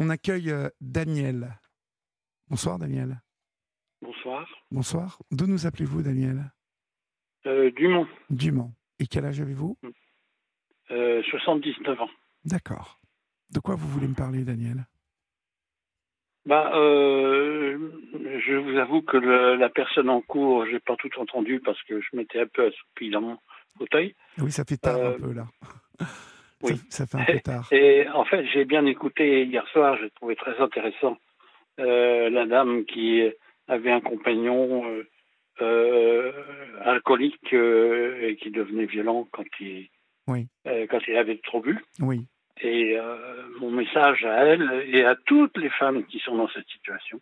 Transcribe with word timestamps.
On 0.00 0.10
accueille 0.10 0.50
euh, 0.50 0.68
Daniel. 0.80 1.58
Bonsoir 2.48 2.78
Daniel. 2.78 3.20
Bonsoir. 4.00 4.48
Bonsoir. 4.70 5.18
D'où 5.32 5.46
nous 5.46 5.66
appelez-vous 5.66 6.02
Daniel? 6.02 6.52
Euh, 7.46 7.70
Dumont, 7.72 8.06
Dumont. 8.30 8.72
Et 9.00 9.06
quel 9.06 9.24
âge 9.24 9.40
avez-vous? 9.40 9.76
Euh, 10.90 11.22
79 11.24 12.00
ans. 12.00 12.10
D'accord. 12.44 13.00
De 13.50 13.58
quoi 13.60 13.74
vous 13.74 13.88
voulez 13.88 14.06
me 14.08 14.14
parler 14.14 14.44
Daniel? 14.44 14.86
Bah, 16.46 16.70
euh, 16.76 17.90
je 18.46 18.54
vous 18.54 18.78
avoue 18.78 19.02
que 19.02 19.16
le- 19.16 19.56
la 19.56 19.68
personne 19.68 20.08
en 20.08 20.22
cours, 20.22 20.64
j'ai 20.66 20.80
pas 20.80 20.96
tout 20.96 21.10
entendu 21.18 21.60
parce 21.60 21.82
que 21.82 22.00
je 22.00 22.06
m'étais 22.14 22.40
un 22.40 22.46
peu 22.46 22.66
assoupi 22.68 23.10
dans 23.10 23.20
mon 23.20 23.38
fauteuil. 23.76 24.14
Oui, 24.38 24.50
ça 24.52 24.64
fait 24.64 24.76
tard 24.78 24.96
Euh, 24.96 25.16
un 25.16 25.20
peu 25.20 25.32
là. 25.32 25.46
Oui. 26.62 26.76
Ça, 26.90 27.06
ça 27.06 27.18
fait 27.18 27.32
un 27.32 27.34
peu 27.34 27.40
tard. 27.44 27.68
Et 27.72 28.08
en 28.08 28.24
fait, 28.24 28.44
j'ai 28.46 28.64
bien 28.64 28.84
écouté 28.86 29.44
hier 29.44 29.66
soir, 29.68 29.96
j'ai 30.00 30.10
trouvé 30.10 30.36
très 30.36 30.58
intéressant 30.60 31.18
euh, 31.80 32.28
la 32.30 32.46
dame 32.46 32.84
qui 32.86 33.22
avait 33.68 33.92
un 33.92 34.00
compagnon 34.00 34.84
euh, 34.90 35.08
euh, 35.60 36.32
alcoolique 36.84 37.52
et 37.52 38.36
qui 38.40 38.50
devenait 38.50 38.86
violent 38.86 39.28
quand 39.30 39.44
il, 39.60 39.88
Oui. 40.26 40.48
quand 40.64 41.00
il 41.06 41.16
avait 41.16 41.38
trop 41.38 41.60
bu. 41.60 41.78
Oui. 42.00 42.26
Et 42.60 42.98
mon 43.60 43.70
message 43.70 44.24
à 44.24 44.44
elle 44.46 44.84
et 44.88 45.04
à 45.04 45.14
toutes 45.26 45.56
les 45.58 45.70
femmes 45.70 46.04
qui 46.06 46.18
sont 46.18 46.36
dans 46.36 46.48
cette 46.48 46.66
situation, 46.68 47.20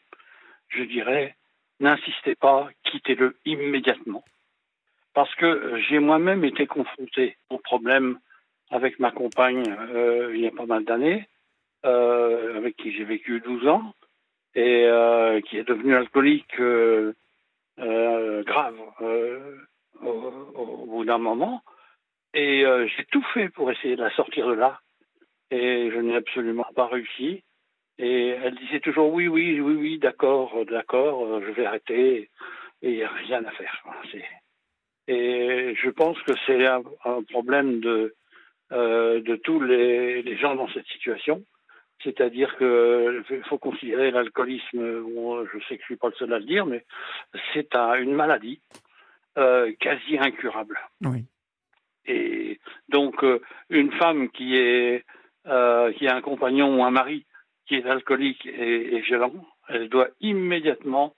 je 0.68 0.82
dirais, 0.84 1.34
n'insistez 1.80 2.34
pas, 2.36 2.70
quittez-le 2.84 3.36
immédiatement. 3.44 4.24
Parce 5.12 5.34
que 5.34 5.78
j'ai 5.88 5.98
moi-même 5.98 6.44
été 6.44 6.66
confronté 6.66 7.36
au 7.50 7.58
problème 7.58 8.18
avec 8.70 8.98
ma 8.98 9.10
compagne 9.10 9.64
euh, 9.94 10.32
il 10.34 10.40
y 10.40 10.46
a 10.46 10.50
pas 10.50 10.66
mal 10.66 10.84
d'années, 10.84 11.26
euh, 11.84 12.56
avec 12.56 12.76
qui 12.76 12.92
j'ai 12.92 13.04
vécu 13.04 13.40
12 13.40 13.68
ans, 13.68 13.94
et 14.54 14.86
euh, 14.86 15.40
qui 15.40 15.58
est 15.58 15.68
devenue 15.68 15.94
alcoolique 15.94 16.56
grave 17.78 18.76
au, 20.02 20.86
bout 20.86 21.04
d'un 21.04 21.18
moment. 21.18 21.62
Et 22.34 22.64
j'ai 22.96 23.04
tout 23.06 23.24
fait 23.34 23.48
pour 23.48 23.70
essayer 23.70 23.96
de 23.96 24.02
la 24.02 24.10
sortir 24.10 24.48
de 24.48 24.54
là 24.54 24.80
et 25.50 25.90
je 25.90 25.98
n'ai 25.98 26.16
absolument 26.16 26.66
pas 26.74 26.86
réussi. 26.86 27.42
Et 27.98 28.28
elle 28.28 28.54
disait 28.56 28.80
toujours 28.80 29.12
oui, 29.12 29.26
oui, 29.26 29.58
oui, 29.60 29.74
oui, 29.74 29.98
d'accord, 29.98 30.52
d'accord, 30.66 31.40
je 31.40 31.50
vais 31.52 31.64
arrêter. 31.64 32.30
Et 32.82 32.90
il 32.90 32.96
n'y 32.96 33.02
a 33.04 33.10
rien 33.10 33.44
à 33.44 33.50
faire. 33.52 33.82
Et 35.08 35.74
je 35.76 35.90
pense 35.90 36.20
que 36.22 36.32
c'est 36.46 36.66
un 36.66 36.82
problème 37.30 37.80
de, 37.80 38.14
euh, 38.72 39.20
de 39.20 39.36
tous 39.36 39.60
les, 39.60 40.22
les 40.22 40.36
gens 40.36 40.54
dans 40.54 40.68
cette 40.68 40.86
situation. 40.86 41.44
C'est-à-dire 42.04 42.56
qu'il 42.58 43.42
faut 43.48 43.58
considérer 43.58 44.10
l'alcoolisme, 44.10 45.00
bon, 45.02 45.44
je 45.46 45.58
sais 45.66 45.76
que 45.76 45.82
je 45.82 45.92
ne 45.92 45.94
suis 45.94 45.96
pas 45.96 46.08
le 46.08 46.14
seul 46.14 46.32
à 46.32 46.38
le 46.38 46.44
dire, 46.44 46.66
mais 46.66 46.84
c'est 47.54 47.74
un- 47.74 47.94
une 47.94 48.12
maladie 48.14 48.60
euh, 49.38 49.72
quasi 49.80 50.18
incurable. 50.18 50.78
Oui. 51.02 51.24
Et 52.06 52.58
donc, 52.88 53.22
euh, 53.24 53.40
une 53.70 53.92
femme 53.92 54.30
qui, 54.30 54.56
est, 54.56 55.04
euh, 55.46 55.92
qui 55.94 56.06
a 56.06 56.14
un 56.14 56.20
compagnon 56.20 56.78
ou 56.78 56.84
un 56.84 56.90
mari 56.90 57.26
qui 57.66 57.74
est 57.76 57.86
alcoolique 57.86 58.46
et, 58.46 58.94
et 58.96 59.00
violent, 59.00 59.32
elle 59.68 59.88
doit 59.88 60.08
immédiatement 60.20 61.14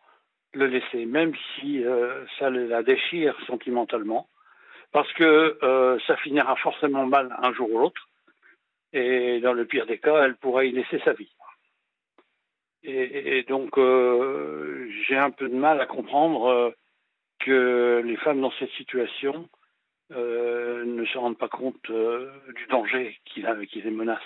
le 0.55 0.67
laisser, 0.67 1.05
même 1.05 1.33
si 1.55 1.85
euh, 1.85 2.25
ça 2.39 2.49
la 2.51 2.83
déchire 2.83 3.37
sentimentalement, 3.47 4.29
parce 4.93 5.13
que 5.15 5.59
euh, 5.63 5.99
ça 6.07 6.17
finira 6.17 6.57
forcément 6.57 7.07
mal 7.07 7.37
un 7.43 7.53
jour 7.53 7.71
ou 7.73 7.79
l'autre. 7.79 8.09
Et 8.93 9.41
dans 9.41 9.53
le 9.53 9.67
pire 9.67 9.87
des 9.87 9.99
cas, 9.99 10.25
elle 10.25 10.37
pourrait 10.37 10.69
y 10.69 10.73
laisser 10.73 10.99
sa 11.01 11.13
vie. 11.13 11.31
Et, 12.85 13.43
donc, 13.43 13.77
euh, 13.77 14.89
j'ai 15.07 15.17
un 15.17 15.31
peu 15.31 15.49
de 15.49 15.55
mal 15.55 15.81
à 15.81 15.87
comprendre 15.87 16.47
euh, 16.47 16.71
que 17.41 18.03
les 18.05 18.17
femmes 18.17 18.41
dans 18.41 18.53
cette 18.53 18.71
situation 18.71 19.49
ne 20.11 21.05
se 21.05 21.19
rendent 21.19 21.37
pas 21.37 21.51
compte 21.51 21.91
du 21.91 22.67
danger 22.71 23.19
qui, 23.27 23.45
qui 23.69 23.83
les 23.83 23.91
menace. 23.91 24.23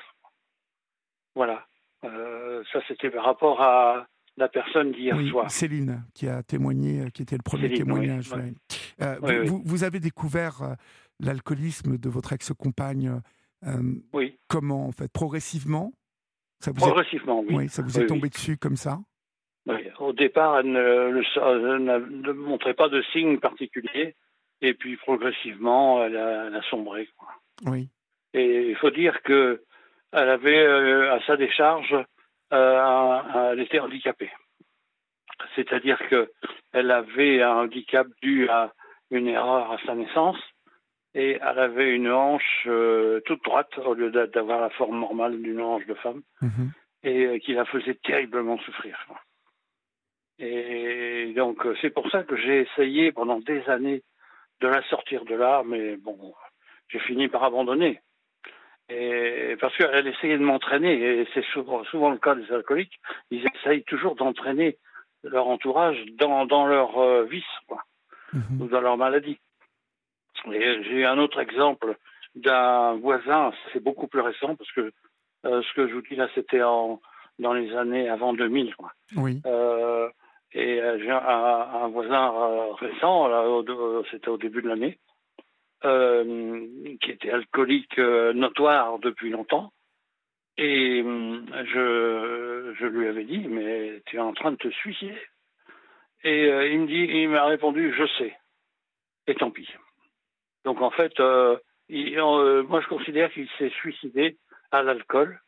Voilà. 1.34 1.66
Ça, 2.02 2.80
c'était 2.86 3.10
par 3.10 3.24
rapport 3.24 3.60
à 3.60 4.06
la 4.36 4.48
personne 4.48 4.92
d'hier 4.92 5.16
Oui, 5.16 5.28
soir. 5.28 5.50
Céline 5.50 6.04
qui 6.14 6.26
a 6.28 6.42
témoigné, 6.42 7.00
euh, 7.02 7.08
qui 7.10 7.22
était 7.22 7.36
le 7.36 7.42
premier 7.42 7.64
Céline, 7.68 7.84
témoignage. 7.84 8.32
oui, 8.32 8.38
ouais. 8.40 8.52
Euh, 9.02 9.18
Oui, 9.22 9.34
vous, 9.34 9.40
oui. 9.40 9.46
vous- 9.48 9.62
vous 9.64 9.84
avez 9.84 10.00
découvert 10.00 10.62
euh, 10.62 10.74
l'alcoolisme 11.20 11.98
de 11.98 12.08
votre 12.08 12.32
ex-compagne 12.32 13.20
euh, 13.66 13.82
Oui, 14.12 14.38
comment 14.48 14.86
en 14.86 14.92
fait 14.92 15.10
Progressivement? 15.12 15.92
Ça 16.60 16.70
vous, 16.70 16.78
est, 16.78 16.86
progressivement, 16.88 17.40
oui. 17.40 17.54
oui, 17.54 17.68
ça 17.68 17.82
vous 17.82 17.98
est 17.98 18.06
tombé 18.06 18.28
dessus 18.28 18.56
comme 18.56 18.76
ça? 18.76 19.00
Oui. 19.66 19.76
Au 20.00 20.12
départ, 20.12 20.58
elle 20.60 20.72
ne, 20.72 21.10
le- 21.10 22.32
montrait 22.34 22.74
pas 22.74 22.88
de 22.88 23.02
signes 23.12 23.38
particuliers, 23.38 24.16
et 24.60 24.74
puis 24.74 24.96
progressivement, 24.96 26.02
elle 26.04 26.16
a, 26.16 26.46
elle 26.46 26.54
a 26.54 26.62
sombré. 26.62 27.08
quoi. 27.16 27.28
Oui. 27.70 27.88
Et 28.34 28.70
il 28.70 28.76
faut 28.76 28.90
dire 28.90 29.22
que 29.22 29.62
elle 30.12 30.28
avait 30.28 30.64
euh, 30.66 31.14
à 31.14 31.20
sa 31.26 31.36
décharge, 31.36 31.94
elle 32.56 33.60
était 33.60 33.80
handicapée. 33.80 34.30
C'est-à-dire 35.56 35.98
que 36.08 36.30
elle 36.72 36.90
avait 36.90 37.42
un 37.42 37.54
handicap 37.64 38.06
dû 38.22 38.48
à 38.48 38.72
une 39.10 39.28
erreur 39.28 39.72
à 39.72 39.78
sa 39.84 39.94
naissance 39.94 40.38
et 41.14 41.32
elle 41.42 41.58
avait 41.58 41.94
une 41.94 42.10
hanche 42.10 42.64
euh, 42.66 43.20
toute 43.26 43.42
droite 43.44 43.76
au 43.78 43.94
lieu 43.94 44.10
d'a- 44.10 44.26
d'avoir 44.26 44.60
la 44.60 44.70
forme 44.70 44.98
normale 45.00 45.40
d'une 45.42 45.60
hanche 45.60 45.86
de 45.86 45.94
femme 45.94 46.22
Mhm. 46.40 46.72
et 47.02 47.24
euh, 47.26 47.38
qui 47.38 47.52
la 47.54 47.64
faisait 47.66 47.94
terriblement 48.02 48.58
souffrir. 48.60 48.96
Et 50.38 51.32
donc 51.36 51.64
euh, 51.66 51.76
c'est 51.80 51.90
pour 51.90 52.08
ça 52.10 52.22
que 52.24 52.36
j'ai 52.36 52.60
essayé 52.62 53.12
pendant 53.12 53.38
des 53.40 53.62
années 53.68 54.02
de 54.60 54.68
la 54.68 54.82
sortir 54.88 55.24
de 55.24 55.34
là, 55.34 55.62
mais 55.66 55.96
bon, 55.96 56.34
j'ai 56.88 57.00
fini 57.00 57.28
par 57.28 57.44
abandonner. 57.44 58.00
Et 58.94 59.56
parce 59.60 59.74
qu'elle 59.76 60.06
essayait 60.06 60.38
de 60.38 60.44
m'entraîner, 60.44 60.92
et 61.20 61.28
c'est 61.32 61.44
souvent, 61.46 61.82
souvent 61.84 62.10
le 62.10 62.18
cas 62.18 62.34
des 62.34 62.50
alcooliques, 62.52 63.00
ils 63.30 63.44
essayent 63.54 63.84
toujours 63.84 64.14
d'entraîner 64.16 64.76
leur 65.24 65.46
entourage 65.46 65.98
dans, 66.18 66.46
dans 66.46 66.66
leur 66.66 66.98
euh, 66.98 67.24
vice, 67.24 67.44
quoi, 67.68 67.82
Mhm. 68.32 68.62
ou 68.62 68.66
dans 68.66 68.80
leur 68.80 68.96
maladie. 68.96 69.38
Et 70.52 70.82
j'ai 70.84 71.04
un 71.04 71.18
autre 71.18 71.38
exemple 71.40 71.96
d'un 72.34 72.94
voisin, 72.94 73.52
c'est 73.72 73.82
beaucoup 73.82 74.08
plus 74.08 74.20
récent, 74.20 74.56
parce 74.56 74.72
que 74.72 74.92
euh, 75.44 75.62
ce 75.62 75.74
que 75.74 75.86
je 75.88 75.94
vous 75.94 76.02
dis 76.02 76.16
là, 76.16 76.28
c'était 76.34 76.62
en, 76.62 77.00
dans 77.38 77.52
les 77.52 77.74
années 77.76 78.08
avant 78.08 78.32
2000. 78.32 78.74
Quoi. 78.74 78.90
Oui. 79.16 79.40
Euh, 79.46 80.08
et 80.54 80.80
j'ai 80.98 81.10
un, 81.10 81.16
un 81.18 81.88
voisin 81.88 82.30
récent, 82.78 83.30
c'était 84.10 84.28
au 84.28 84.36
début 84.38 84.62
de 84.62 84.68
l'année, 84.68 84.98
qui 85.82 87.10
était 87.10 87.30
alcoolique 87.30 87.98
euh, 87.98 88.32
notoire 88.32 88.98
depuis 88.98 89.30
longtemps. 89.30 89.72
Et 90.58 91.02
hum, 91.02 91.46
je, 91.72 92.86
lui 92.86 93.08
avais 93.08 93.24
dit, 93.24 93.46
mais 93.48 94.02
tu 94.06 94.16
es 94.16 94.20
en 94.20 94.32
train 94.32 94.52
de 94.52 94.56
te 94.56 94.68
suicider. 94.68 95.18
Et 96.24 96.46
euh, 96.46 96.68
il 96.68 96.80
me 96.80 96.86
dit, 96.86 97.04
il 97.22 97.28
m'a 97.28 97.44
répondu, 97.44 97.92
je 97.96 98.06
sais. 98.18 98.36
Et 99.26 99.34
tant 99.34 99.50
pis. 99.50 99.68
Donc 100.64 100.80
en 100.80 100.90
fait, 100.90 101.18
euh, 101.20 101.56
euh, 101.90 102.62
moi 102.64 102.80
je 102.80 102.88
considère 102.88 103.32
qu'il 103.32 103.48
s'est 103.58 103.70
suicidé 103.70 104.36
à 104.70 104.82
l'alcool. 104.82 105.40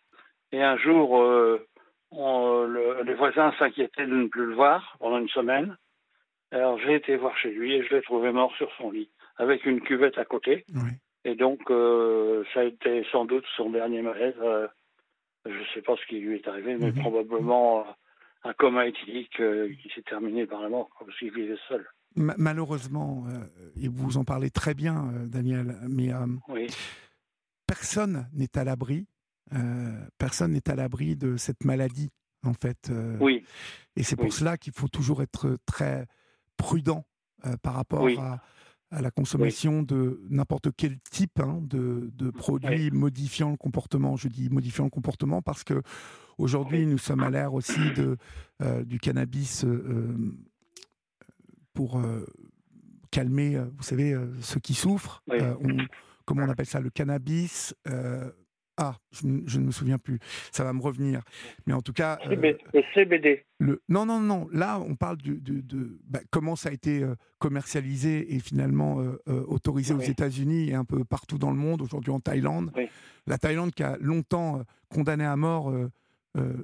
Et 0.52 0.62
un 0.62 0.76
jour, 0.76 1.20
euh, 1.20 1.66
les 3.04 3.14
voisins 3.14 3.52
s'inquiétaient 3.58 4.06
de 4.06 4.14
ne 4.14 4.28
plus 4.28 4.46
le 4.46 4.54
voir 4.54 4.96
pendant 5.00 5.18
une 5.18 5.28
semaine. 5.28 5.76
Alors 6.50 6.78
j'ai 6.78 6.94
été 6.94 7.16
voir 7.16 7.36
chez 7.38 7.50
lui 7.50 7.74
et 7.74 7.84
je 7.84 7.94
l'ai 7.94 8.02
trouvé 8.02 8.30
mort 8.32 8.54
sur 8.56 8.70
son 8.76 8.90
lit, 8.90 9.10
avec 9.36 9.64
une 9.66 9.80
cuvette 9.80 10.18
à 10.18 10.24
côté. 10.24 10.64
Oui. 10.74 10.90
Et 11.24 11.34
donc, 11.34 11.60
euh, 11.70 12.44
ça 12.52 12.60
a 12.60 12.64
été 12.64 13.04
sans 13.10 13.24
doute 13.24 13.44
son 13.56 13.70
dernier 13.70 14.02
malaise. 14.02 14.34
euh, 14.40 14.68
je 15.46 15.50
ne 15.52 15.64
sais 15.74 15.82
pas 15.82 15.94
ce 15.96 16.06
qui 16.06 16.20
lui 16.20 16.36
est 16.36 16.48
arrivé, 16.48 16.76
mais 16.76 16.90
Mhm. 16.92 17.00
probablement 17.00 17.80
euh, 17.80 17.90
un 18.44 18.52
coma 18.54 18.86
éthylique 18.86 19.40
euh, 19.40 19.72
qui 19.82 19.88
s'est 19.94 20.02
terminé 20.02 20.46
par 20.46 20.60
la 20.62 20.68
mort, 20.68 20.88
parce 20.98 21.18
qu'il 21.18 21.32
vivait 21.32 21.56
seul. 21.68 21.86
Ma- 22.16 22.34
malheureusement, 22.38 23.24
et 23.80 23.88
vous 23.88 24.18
en 24.18 24.24
parlez 24.24 24.50
très 24.50 24.72
bien, 24.74 25.10
Daniel, 25.26 25.76
mais 25.88 26.10
Oui, 26.48 26.66
personne 27.66 28.28
n'est 28.32 28.56
à 28.56 28.64
l'abri. 28.64 29.06
personne 30.18 30.52
n'est 30.52 30.68
à 30.70 30.74
l'abri 30.76 31.16
de 31.16 31.36
cette 31.36 31.64
maladie, 31.64 32.10
en 32.44 32.54
fait. 32.54 32.90
euh, 32.90 33.16
oui, 33.20 33.44
Et 33.96 34.02
c'est 34.02 34.16
pour 34.16 34.26
Oui. 34.26 34.32
cela 34.32 34.56
qu'il 34.56 34.72
faut 34.72 34.88
toujours 34.88 35.22
être 35.22 35.56
très 35.66 36.06
prudent 36.56 37.04
euh, 37.46 37.56
par 37.62 37.74
rapport 37.74 38.02
Oui. 38.02 38.16
à, 38.18 38.40
à 38.94 39.02
la 39.02 39.10
consommation 39.10 39.82
de 39.82 40.20
n'importe 40.30 40.68
quel 40.76 40.98
type 41.10 41.40
hein, 41.40 41.60
de, 41.62 42.10
de 42.14 42.30
produits 42.30 42.90
modifiant 42.92 43.50
le 43.50 43.56
comportement. 43.56 44.16
Je 44.16 44.28
dis 44.28 44.48
modifiant 44.48 44.84
le 44.84 44.90
comportement 44.90 45.42
parce 45.42 45.64
que 45.64 45.82
aujourd'hui 46.38 46.80
Oui. 46.84 46.86
nous 46.86 46.98
sommes 46.98 47.22
à 47.22 47.30
l'ère 47.30 47.54
aussi 47.54 47.80
de, 47.96 48.16
euh, 48.62 48.84
du 48.84 48.98
cannabis 49.00 49.64
euh, 49.64 50.14
pour 51.72 51.98
euh, 51.98 52.24
calmer, 53.10 53.58
vous 53.76 53.82
savez, 53.82 54.16
ceux 54.40 54.60
qui 54.60 54.74
souffrent. 54.74 55.22
On- 55.28 55.76
comment 56.24 56.44
on 56.44 56.48
appelle 56.48 56.66
ça? 56.66 56.80
Le 56.80 56.90
cannabis 56.90 57.74
Ah, 58.76 58.96
je, 59.12 59.26
ne 59.26 59.66
me 59.66 59.70
souviens 59.70 59.98
plus. 59.98 60.18
Ça 60.50 60.64
va 60.64 60.72
me 60.72 60.82
revenir. 60.82 61.22
Mais 61.66 61.72
en 61.72 61.80
tout 61.80 61.92
cas. 61.92 62.18
Euh, 62.26 62.34
le 62.72 62.82
CBD. 62.92 63.44
Le, 63.58 63.82
non, 63.88 64.04
non, 64.04 64.18
non. 64.18 64.48
Là, 64.52 64.80
on 64.80 64.96
parle 64.96 65.18
de, 65.18 65.36
de, 65.38 65.98
bah, 66.08 66.20
comment 66.30 66.56
ça 66.56 66.70
a 66.70 66.72
été 66.72 67.02
euh, 67.02 67.14
commercialisé 67.38 68.34
et 68.34 68.40
finalement 68.40 69.00
euh, 69.00 69.44
autorisé 69.46 69.94
aux 69.94 70.00
États-Unis 70.00 70.70
et 70.70 70.74
un 70.74 70.84
peu 70.84 71.04
partout 71.04 71.38
dans 71.38 71.50
le 71.50 71.56
monde, 71.56 71.82
aujourd'hui 71.82 72.10
en 72.10 72.20
Thaïlande. 72.20 72.72
La 73.26 73.38
Thaïlande 73.38 73.72
qui 73.72 73.84
a 73.84 73.96
longtemps 74.00 74.62
condamné 74.88 75.24
à 75.24 75.36
mort 75.36 75.72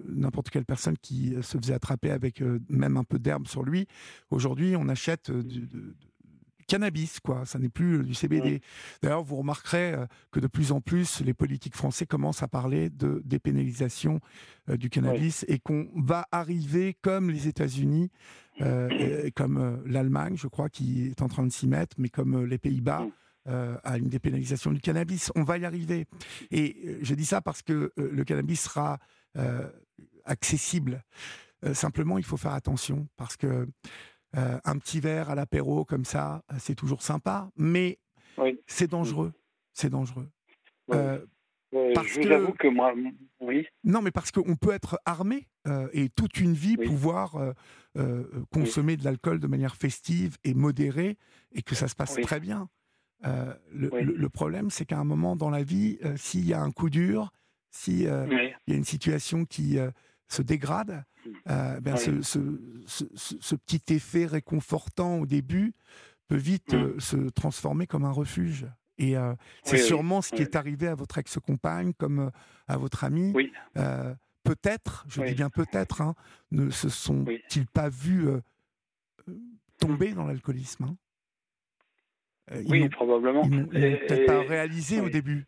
n'importe 0.09 0.51
quelle 0.51 0.65
personne 0.65 0.99
qui 0.99 1.37
se 1.43 1.57
faisait 1.57 1.75
attraper 1.75 2.11
avec 2.11 2.43
même 2.69 2.97
un 2.97 3.05
peu 3.05 3.19
d'herbe 3.19 3.47
sur 3.47 3.63
lui. 3.63 3.87
Aujourd'hui, 4.31 4.75
on 4.77 4.89
achète 4.89 5.31
du, 5.31 5.69
cannabis, 6.71 7.19
quoi. 7.19 7.45
Ça 7.47 7.59
n'est 7.59 7.69
plus 7.69 7.99
euh, 7.99 8.03
du 8.05 8.15
CBD. 8.15 8.57
Mmh. 8.57 8.61
D'ailleurs, 9.03 9.25
vous 9.25 9.37
remarquerez 9.37 9.93
euh, 9.93 10.07
que 10.31 10.39
de 10.39 10.47
plus 10.47 10.71
en 10.71 10.81
plus, 10.81 11.21
les 11.21 11.35
politiques 11.35 11.75
français 11.75 12.07
commencent 12.07 12.45
à 12.45 12.49
parler 12.49 12.91
de 12.91 13.21
dépénalisation 13.25 14.21
euh, 14.69 14.77
du 14.77 14.89
cannabis 14.89 15.45
et 15.49 15.59
qu'on 15.59 15.89
va 15.97 16.27
arriver 16.31 16.97
comme 17.03 17.31
les 17.31 17.49
États-Unis, 17.49 18.11
comme 19.37 19.83
l'Allemagne, 19.87 20.37
je 20.37 20.47
crois, 20.47 20.69
qui 20.69 21.07
est 21.07 21.23
en 21.23 21.29
train 21.29 21.45
de 21.45 21.53
s'y 21.53 21.67
mettre, 21.67 21.97
mais 21.99 22.09
comme 22.09 22.45
les 22.45 22.59
Pays-Bas. 22.59 23.01
Mmh. 23.01 23.11
à 23.85 23.97
une 23.97 24.09
dépénalisation 24.09 24.71
du 24.71 24.81
cannabis. 24.81 25.33
On 25.35 25.45
va 25.45 25.57
y 25.57 25.65
arriver. 25.65 26.07
Et 26.51 26.99
je 27.01 27.15
dis 27.15 27.25
ça 27.25 27.41
parce 27.41 27.63
que 27.63 27.91
le 27.97 28.25
cannabis 28.25 28.61
sera 28.61 28.99
accessible. 30.27 31.03
simplement, 31.73 32.19
il 32.19 32.25
faut 32.25 32.37
faire 32.37 32.53
attention 32.53 33.09
parce 33.17 33.39
que 33.39 33.67
euh, 34.37 34.61
un 34.65 34.79
petit 34.79 35.01
verre 35.01 35.31
à 35.31 35.35
l'apéro 35.35 35.85
comme 35.85 36.05
ça, 36.05 36.45
euh, 36.53 36.57
c'est 36.61 36.77
toujours 36.77 37.03
sympa, 37.03 37.51
mais 37.57 37.99
c'est 38.67 38.89
dangereux. 38.89 39.33
C'est 39.73 39.91
dangereux. 39.91 40.29
Euh, 40.93 41.19
parce 41.95 42.09
je 42.09 42.21
vous 42.21 42.33
avoue 42.33 42.53
que 42.53 42.69
moi, 42.69 42.95
oui. 43.41 43.67
Non, 43.85 44.03
mais 44.03 44.11
parce 44.11 44.31
qu'on 44.31 44.57
peut 44.57 44.73
être 44.73 45.01
armé 45.05 45.49
et 45.93 46.09
toute 46.09 46.41
une 46.41 46.55
vie 46.55 46.77
pouvoir 46.77 47.37
consommer 48.51 48.97
de 48.97 49.05
l'alcool 49.05 49.39
de 49.39 49.47
manière 49.47 49.77
festive 49.77 50.37
et 50.43 50.55
modérée 50.55 51.17
et 51.53 51.63
que 51.63 51.75
ça 51.75 51.87
se 51.87 51.95
passe 51.95 52.17
très 52.23 52.41
bien. 52.41 52.69
Le, 53.23 54.29
problème, 54.29 54.71
c'est 54.71 54.85
qu'à 54.85 54.99
un 54.99 55.05
moment 55.05 55.37
dans 55.37 55.51
la 55.51 55.63
vie, 55.63 55.99
s'il 56.17 56.47
y 56.47 56.55
a 56.55 56.61
un 56.61 56.73
coup 56.73 56.91
dur, 56.91 57.31
s'il 57.71 58.03
y 58.03 58.09
a 58.09 58.27
une 58.67 58.85
situation 58.85 59.45
qui 59.45 59.79
se 60.29 60.43
dégrade, 60.43 61.05
euh, 61.49 61.81
ben 61.81 61.97
ce, 61.97 62.23
ce, 62.23 63.55
petit 63.55 63.95
effet 63.95 64.27
réconfortant 64.27 65.19
au 65.19 65.27
début 65.27 65.73
peut 66.29 66.37
vite 66.37 66.73
mmh. 66.73 66.77
euh, 66.77 66.99
se 66.99 67.17
transformer 67.31 67.87
comme 67.87 68.05
un 68.05 68.13
refuge. 68.13 68.67
Et 68.99 69.17
euh, 69.17 69.35
c'est 69.63 69.79
sûrement 69.79 70.21
ce 70.21 70.35
qui 70.35 70.43
est 70.43 70.57
arrivé 70.57 70.87
à 70.87 70.95
votre 70.95 71.19
ex-compagne, 71.19 71.93
comme 71.95 72.31
à 72.69 72.77
votre 72.77 73.05
ami. 73.05 73.33
peut-être, 74.45 75.05
je 75.09 75.23
dis 75.23 75.35
bien 75.35 75.51
peut-être, 75.51 76.03
hein, 76.03 76.15
ne 76.51 76.71
se 76.71 76.89
sont-ils 76.89 77.67
pas 77.67 77.89
vus 77.89 78.29
tomber 79.79 80.13
dans 80.13 80.27
l'alcoolisme 80.27 80.85
hein? 80.85 80.97
Oui, 82.67 82.89
probablement. 82.89 83.43
Ils 83.45 83.61
n'ont 83.61 83.67
peut-être 83.67 84.27
pas 84.27 84.41
réalisé 84.41 85.01
au 85.01 85.09
début. 85.09 85.47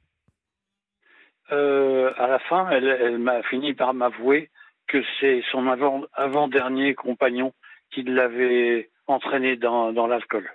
à 1.50 2.26
la 2.26 2.38
fin, 2.48 2.70
elle, 2.70 2.86
elle 2.86 3.18
m'a 3.18 3.42
fini 3.42 3.74
par 3.74 3.92
m'avouer 3.92 4.50
que 4.92 5.02
c'est 5.20 5.42
son 5.50 5.66
avant-dernier 6.12 6.94
compagnon 6.94 7.54
qui 7.90 8.02
l'avait 8.02 8.90
entraîné 9.06 9.56
dans, 9.56 10.06
l'alcool. 10.06 10.50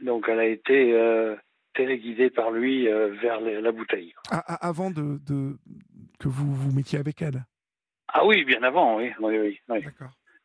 Donc 0.00 0.26
elle 0.28 0.38
a 0.38 0.46
été 0.46 0.94
euh, 0.94 1.36
téléguidée 1.74 2.30
par 2.30 2.50
lui 2.50 2.88
euh, 2.88 3.12
vers 3.20 3.40
la 3.40 3.72
bouteille. 3.72 4.14
Ah, 4.30 4.42
ah, 4.46 4.68
avant 4.68 4.90
de, 4.90 5.18
que 6.18 6.28
vous 6.28 6.54
vous 6.54 6.72
mettiez 6.74 6.98
avec 6.98 7.20
elle? 7.20 7.44
Ah 8.08 8.24
oui, 8.24 8.44
bien 8.44 8.62
avant, 8.62 8.96
oui. 8.96 9.12
oui, 9.20 9.38
oui, 9.68 9.84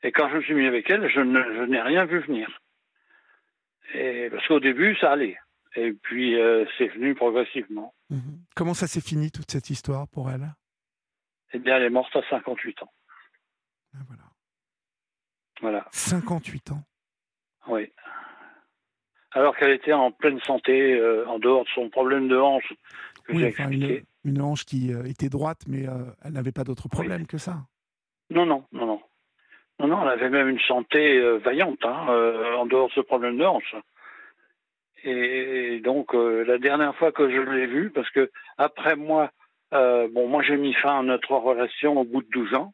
Et 0.03 0.11
quand 0.11 0.29
je 0.29 0.35
me 0.35 0.41
suis 0.41 0.53
mis 0.53 0.67
avec 0.67 0.89
elle, 0.89 1.09
je, 1.09 1.21
n'ai 1.21 1.81
rien 1.81 2.05
vu 2.05 2.19
venir. 2.19 2.49
Et, 3.93 4.29
parce 4.29 4.45
qu'au 4.47 4.59
début, 4.59 4.97
ça 4.97 5.13
allait. 5.13 5.37
Et 5.77 5.93
puis, 5.93 6.39
euh, 6.39 6.65
c'est 6.77 6.87
venu 6.89 7.15
progressivement. 7.15 7.93
Mhm. 8.09 8.43
Comment 8.55 8.73
ça 8.73 8.87
s'est 8.87 9.01
fini, 9.01 9.31
toute 9.31 9.49
cette 9.49 9.69
histoire, 9.69 10.07
pour 10.09 10.29
elle? 10.29 10.53
Eh 11.55 11.59
bien, 11.59 11.77
elle 11.77 11.83
est 11.83 11.89
morte 11.89 12.13
à 12.15 12.21
58 12.29 12.83
ans. 12.83 12.91
Ah, 13.93 13.99
voilà. 14.07 14.23
Voilà. 15.61 15.87
58 15.91 16.71
ans. 16.71 16.83
Oui. 17.67 17.89
Alors 19.31 19.55
qu'elle 19.55 19.71
était 19.71 19.93
en 19.93 20.11
pleine 20.11 20.39
santé, 20.41 20.93
euh, 20.93 21.25
en 21.27 21.39
dehors 21.39 21.63
de 21.63 21.69
son 21.69 21.89
problème 21.89 22.27
de 22.27 22.37
hanche. 22.37 22.73
oui, 23.29 23.45
enfin, 23.47 23.69
une, 23.69 24.41
hanche 24.41 24.65
qui 24.65 24.93
euh, 24.93 25.05
était 25.05 25.29
droite, 25.29 25.61
mais 25.67 25.87
euh, 25.87 26.03
elle 26.23 26.33
n'avait 26.33 26.51
pas 26.51 26.65
d'autre 26.65 26.89
problème 26.89 27.25
que 27.25 27.37
ça. 27.37 27.57
Non, 28.29 28.45
non, 28.45 28.65
non, 28.73 28.85
non. 28.85 29.01
Non, 29.79 29.87
non, 29.87 30.01
elle 30.03 30.09
avait 30.09 30.29
même 30.29 30.49
une 30.49 30.59
santé 30.59 31.19
vaillante, 31.39 31.83
hein, 31.83 32.07
en 32.57 32.65
dehors 32.65 32.87
de 32.87 32.93
ce 32.93 33.01
problème 33.01 33.37
de 33.37 33.43
hanche. 33.43 33.75
Et 35.03 35.81
donc, 35.83 36.13
la 36.13 36.57
dernière 36.57 36.95
fois 36.95 37.11
que 37.11 37.29
je 37.29 37.41
l'ai 37.41 37.67
vue, 37.67 37.91
parce 37.91 38.09
que 38.11 38.31
après 38.57 38.95
moi, 38.95 39.31
euh, 39.73 40.07
bon, 40.11 40.27
moi 40.27 40.43
j'ai 40.43 40.57
mis 40.57 40.73
fin 40.73 40.99
à 40.99 41.03
notre 41.03 41.31
relation 41.31 41.99
au 41.99 42.03
bout 42.03 42.21
de 42.21 42.29
12 42.29 42.53
ans 42.53 42.73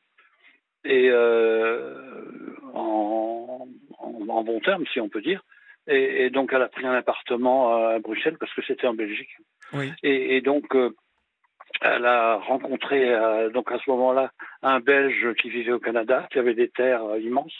et 0.83 1.09
euh, 1.09 1.95
en, 2.73 3.67
bon 4.43 4.59
terme, 4.59 4.85
si 4.91 4.99
on 4.99 5.09
peut 5.09 5.21
dire. 5.21 5.43
Et, 5.87 6.29
donc 6.29 6.51
elle 6.53 6.61
a 6.61 6.67
pris 6.67 6.85
un 6.85 6.93
appartement 6.93 7.75
à 7.75 7.99
Bruxelles 7.99 8.37
parce 8.39 8.53
que 8.53 8.61
c'était 8.63 8.87
en 8.87 8.93
Belgique. 8.93 9.35
Et, 10.03 10.41
donc 10.41 10.75
euh, 10.75 10.91
elle 11.81 12.05
a 12.05 12.35
rencontré 12.35 13.15
donc 13.53 13.71
à 13.71 13.79
ce 13.79 13.89
moment-là 13.89 14.31
un 14.61 14.79
Belge 14.79 15.33
qui 15.41 15.49
vivait 15.49 15.71
au 15.71 15.79
Canada, 15.79 16.27
qui 16.31 16.39
avait 16.39 16.53
des 16.53 16.69
terres 16.69 17.17
immenses, 17.17 17.55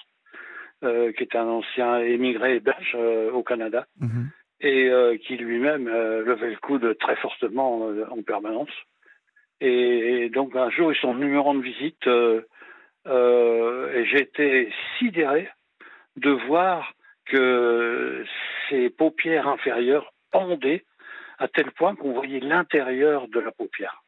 qui 0.81 1.23
était 1.23 1.37
un 1.37 1.47
ancien 1.47 1.99
émigré 1.99 2.59
belge 2.59 2.95
au 3.33 3.43
Canada. 3.43 3.85
Mhm. 3.99 4.29
Et 4.63 4.91
qui 5.25 5.37
lui-même 5.37 5.87
levait 5.87 6.51
le 6.51 6.57
coude 6.57 6.95
très 6.99 7.15
fortement 7.15 7.89
en 8.11 8.21
permanence. 8.21 8.69
Et, 9.61 10.29
donc 10.29 10.55
un 10.55 10.69
jour, 10.71 10.91
ils 10.91 10.99
sont 10.99 11.13
venus 11.13 11.31
me 11.31 11.39
rendre 11.39 11.61
visite 11.61 12.07
euh, 12.07 12.41
euh, 13.07 13.93
et 13.93 14.05
j'étais 14.05 14.69
sidéré 14.97 15.49
de 16.15 16.31
voir 16.31 16.93
que 17.25 18.25
ses 18.69 18.89
paupières 18.89 19.47
inférieures 19.47 20.11
pendaient 20.31 20.83
à 21.37 21.47
tel 21.47 21.71
point 21.71 21.95
qu'on 21.95 22.13
voyait 22.13 22.39
l'intérieur 22.39 23.27
de 23.27 23.39
la 23.39 23.51
paupière. 23.51 24.03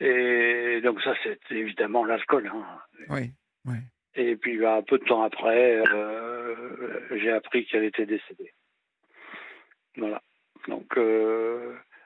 Et 0.00 0.80
donc 0.82 1.00
ça, 1.02 1.14
c'est 1.22 1.38
évidemment 1.50 2.04
l'alcool. 2.04 2.50
Hein. 2.52 2.64
Oui, 3.08 3.30
oui. 3.64 3.76
Et 4.16 4.36
puis 4.36 4.58
bah, 4.58 4.76
un 4.76 4.82
peu 4.82 4.98
de 4.98 5.04
temps 5.04 5.22
après, 5.22 5.80
euh, 5.92 6.54
j'ai 7.16 7.30
appris 7.30 7.66
qu'elle 7.66 7.84
était 7.84 8.06
décédée. 8.06 8.52
Voilà. 9.96 10.20
Donc 10.66 10.98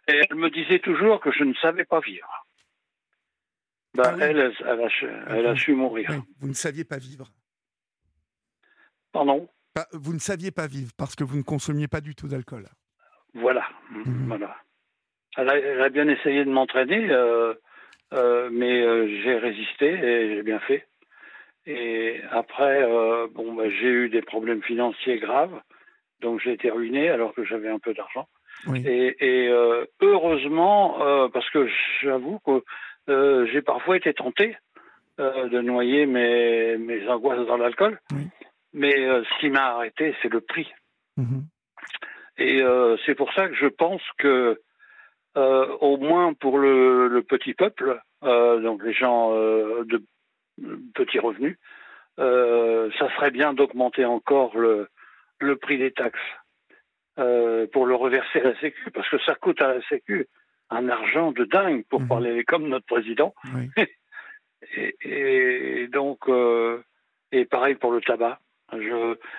et 0.08 0.22
elle 0.28 0.36
me 0.36 0.50
disait 0.50 0.78
toujours 0.80 1.20
que 1.20 1.30
je 1.30 1.44
ne 1.44 1.54
savais 1.54 1.84
pas 1.84 2.00
vivre. 2.00 2.46
Ben, 3.94 4.04
ah 4.06 4.16
elle, 4.20 4.38
elle, 4.38 4.68
a, 4.68 4.88
elle, 5.28 5.46
a, 5.46 5.56
su 5.56 5.72
mourir. 5.72 6.10
vous 6.40 6.48
ne 6.48 6.54
saviez 6.54 6.84
pas 6.84 6.98
vivre. 6.98 7.28
Pardon? 9.12 9.48
Vous 9.92 10.12
ne 10.12 10.18
saviez 10.18 10.50
pas 10.50 10.66
vivre 10.66 10.92
parce 10.96 11.14
que 11.14 11.24
vous 11.24 11.36
ne 11.36 11.42
consommiez 11.42 11.88
pas 11.88 12.00
du 12.00 12.14
tout 12.14 12.28
d'alcool. 12.28 12.66
Voilà. 13.34 13.64
Mhm. 13.90 14.26
voilà. 14.26 14.56
Elle 15.36 15.80
a, 15.80 15.88
bien 15.88 16.08
essayé 16.08 16.44
de 16.44 16.50
m'entraîner, 16.50 17.10
euh, 17.10 17.54
euh, 18.12 18.48
mais 18.50 18.82
euh, 18.82 19.06
j'ai 19.22 19.36
résisté 19.36 19.86
et 19.86 20.34
j'ai 20.34 20.42
bien 20.42 20.58
fait. 20.60 20.88
Et 21.66 22.20
après, 22.30 22.82
bon, 23.34 23.54
ben, 23.54 23.70
j'ai 23.70 23.88
eu 23.88 24.08
des 24.08 24.22
problèmes 24.22 24.62
financiers 24.62 25.18
graves, 25.18 25.60
donc 26.20 26.40
j'ai 26.40 26.52
été 26.52 26.70
ruiné 26.70 27.10
alors 27.10 27.34
que 27.34 27.44
j'avais 27.44 27.68
un 27.68 27.78
peu 27.78 27.92
d'argent. 27.92 28.26
Et, 28.66 29.48
euh, 29.48 29.86
heureusement, 30.00 31.02
euh, 31.02 31.28
parce 31.28 31.48
que 31.50 31.68
j'avoue 32.02 32.38
que 32.40 32.62
euh, 33.08 33.46
j'ai 33.52 33.62
parfois 33.62 33.96
été 33.96 34.12
tenté 34.12 34.56
de 35.18 35.60
noyer 35.60 36.06
mes, 36.06 36.76
mes 36.76 37.08
angoisses 37.08 37.44
dans 37.48 37.56
l'alcool. 37.56 37.98
Mais 38.72 38.92
ce 38.92 39.40
qui 39.40 39.50
m'a 39.50 39.74
arrêté, 39.74 40.14
c'est 40.22 40.32
le 40.32 40.40
prix. 40.40 40.70
Mhm. 41.16 41.42
Et 42.38 42.62
c'est 43.04 43.16
pour 43.16 43.32
ça 43.32 43.48
que 43.48 43.54
je 43.56 43.66
pense 43.66 44.02
que, 44.18 44.60
au 45.34 45.96
moins 45.96 46.34
pour 46.34 46.58
le, 46.58 47.20
petit 47.28 47.54
peuple, 47.54 48.00
donc 48.22 48.84
les 48.84 48.92
gens 48.92 49.32
de 49.32 50.04
petits 50.94 51.18
revenus, 51.18 51.58
ça 52.16 53.14
serait 53.16 53.32
bien 53.32 53.54
d'augmenter 53.54 54.04
encore 54.04 54.56
le, 54.56 54.88
le 55.40 55.56
prix 55.56 55.78
des 55.78 55.90
taxes. 55.90 56.20
Euh, 57.18 57.66
pour 57.72 57.86
le 57.86 57.96
reverser 57.96 58.38
à 58.38 58.44
la 58.44 58.60
Sécu, 58.60 58.92
parce 58.92 59.08
que 59.08 59.18
ça 59.26 59.34
coûte 59.34 59.60
à 59.60 59.74
la 59.74 59.82
Sécu 59.88 60.28
un 60.70 60.88
argent 60.88 61.32
de 61.32 61.44
dingue, 61.44 61.84
pour 61.88 62.00
mhm. 62.00 62.08
parler 62.08 62.44
comme 62.44 62.68
notre 62.68 62.86
président. 62.86 63.34
et, 65.02 65.88
donc, 65.92 66.28
euh, 66.28 66.80
et 67.32 67.44
pareil 67.44 67.74
pour 67.74 67.90
le 67.90 68.00
tabac. 68.00 68.38